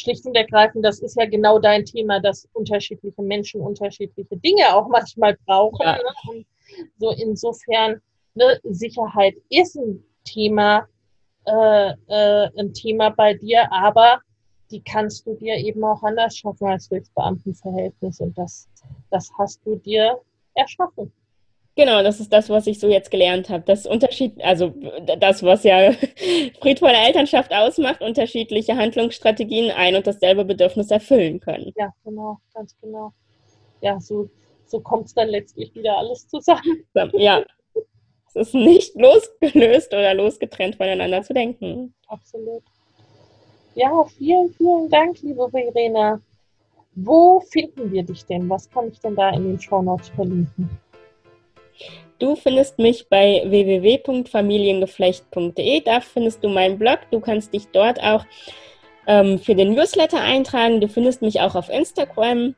schlicht 0.00 0.26
und 0.26 0.36
ergreifend, 0.36 0.84
das 0.84 1.00
ist 1.00 1.16
ja 1.16 1.26
genau 1.26 1.58
dein 1.58 1.84
Thema, 1.84 2.20
dass 2.20 2.48
unterschiedliche 2.52 3.22
Menschen 3.22 3.60
unterschiedliche 3.60 4.36
Dinge 4.36 4.74
auch 4.74 4.88
manchmal 4.90 5.36
brauchen. 5.46 5.84
Ja. 5.84 5.96
Ne? 5.96 6.30
Und 6.30 6.46
so 6.98 7.10
insofern, 7.10 8.00
ne, 8.34 8.58
Sicherheit 8.64 9.34
ist 9.48 9.76
ein 9.76 10.02
Thema, 10.24 10.86
äh, 11.46 11.92
äh, 12.08 12.48
ein 12.58 12.72
Thema 12.72 13.10
bei 13.10 13.34
dir, 13.34 13.70
aber 13.72 14.20
die 14.70 14.82
kannst 14.82 15.26
du 15.26 15.34
dir 15.34 15.56
eben 15.56 15.82
auch 15.84 16.02
anders 16.02 16.36
schaffen 16.36 16.68
als 16.68 16.88
durchs 16.88 17.10
Beamtenverhältnis. 17.10 18.20
Und 18.20 18.36
das, 18.38 18.68
das 19.10 19.30
hast 19.38 19.60
du 19.64 19.76
dir 19.76 20.20
erschaffen. 20.54 21.12
Genau, 21.76 22.02
das 22.02 22.20
ist 22.20 22.32
das, 22.32 22.48
was 22.50 22.66
ich 22.66 22.78
so 22.78 22.88
jetzt 22.88 23.10
gelernt 23.10 23.48
habe. 23.48 23.62
Das 23.64 23.86
Unterschied, 23.86 24.42
also 24.42 24.74
das, 25.18 25.42
was 25.42 25.64
ja 25.64 25.92
friedvolle 26.60 26.96
Elternschaft 26.96 27.52
ausmacht, 27.54 28.02
unterschiedliche 28.02 28.76
Handlungsstrategien 28.76 29.70
ein 29.70 29.94
und 29.94 30.06
dasselbe 30.06 30.44
Bedürfnis 30.44 30.90
erfüllen 30.90 31.40
können. 31.40 31.72
Ja, 31.76 31.92
genau, 32.04 32.38
ganz 32.52 32.76
genau. 32.80 33.12
Ja, 33.80 34.00
so, 34.00 34.28
so 34.66 34.80
kommt 34.80 35.06
es 35.06 35.14
dann 35.14 35.28
letztlich 35.28 35.74
wieder 35.74 35.96
alles 35.96 36.28
zusammen. 36.28 36.84
Ja, 37.14 37.44
es 38.34 38.48
ist 38.48 38.54
nicht 38.54 38.94
losgelöst 38.96 39.92
oder 39.92 40.14
losgetrennt 40.14 40.76
voneinander 40.76 41.22
zu 41.22 41.34
denken. 41.34 41.94
Absolut. 42.08 42.62
Ja, 43.74 44.04
vielen, 44.04 44.52
vielen 44.54 44.88
Dank, 44.88 45.20
liebe 45.22 45.48
Verena. 45.48 46.20
Wo 46.94 47.40
finden 47.40 47.90
wir 47.92 48.02
dich 48.02 48.24
denn? 48.26 48.48
Was 48.48 48.68
kann 48.68 48.88
ich 48.88 49.00
denn 49.00 49.14
da 49.14 49.30
in 49.30 49.44
den 49.44 49.60
Show 49.60 49.80
Notes 49.80 50.08
verlinken? 50.10 50.68
Du 52.18 52.34
findest 52.36 52.78
mich 52.78 53.08
bei 53.08 53.42
www.familiengeflecht.de. 53.46 55.80
Da 55.80 56.00
findest 56.00 56.44
du 56.44 56.48
meinen 56.48 56.78
Blog. 56.78 56.98
Du 57.10 57.20
kannst 57.20 57.54
dich 57.54 57.68
dort 57.72 58.02
auch 58.02 58.26
ähm, 59.06 59.38
für 59.38 59.54
den 59.54 59.74
Newsletter 59.74 60.20
eintragen. 60.20 60.80
Du 60.80 60.88
findest 60.88 61.22
mich 61.22 61.40
auch 61.40 61.54
auf 61.54 61.70
Instagram, 61.70 62.56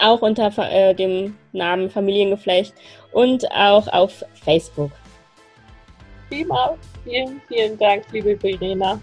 auch 0.00 0.22
unter 0.22 0.50
äh, 0.70 0.94
dem 0.94 1.36
Namen 1.52 1.90
Familiengeflecht 1.90 2.72
und 3.12 3.50
auch 3.52 3.86
auf 3.88 4.24
Facebook. 4.42 4.92
Prima. 6.30 6.78
Vielen, 7.04 7.42
vielen 7.48 7.76
Dank, 7.78 8.04
liebe 8.12 8.38
Verena. 8.38 8.98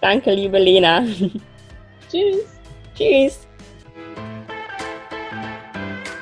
Danke, 0.00 0.34
liebe 0.34 0.58
Lena. 0.58 1.02
Tschüss. 2.10 2.58
Tschüss. 2.96 3.46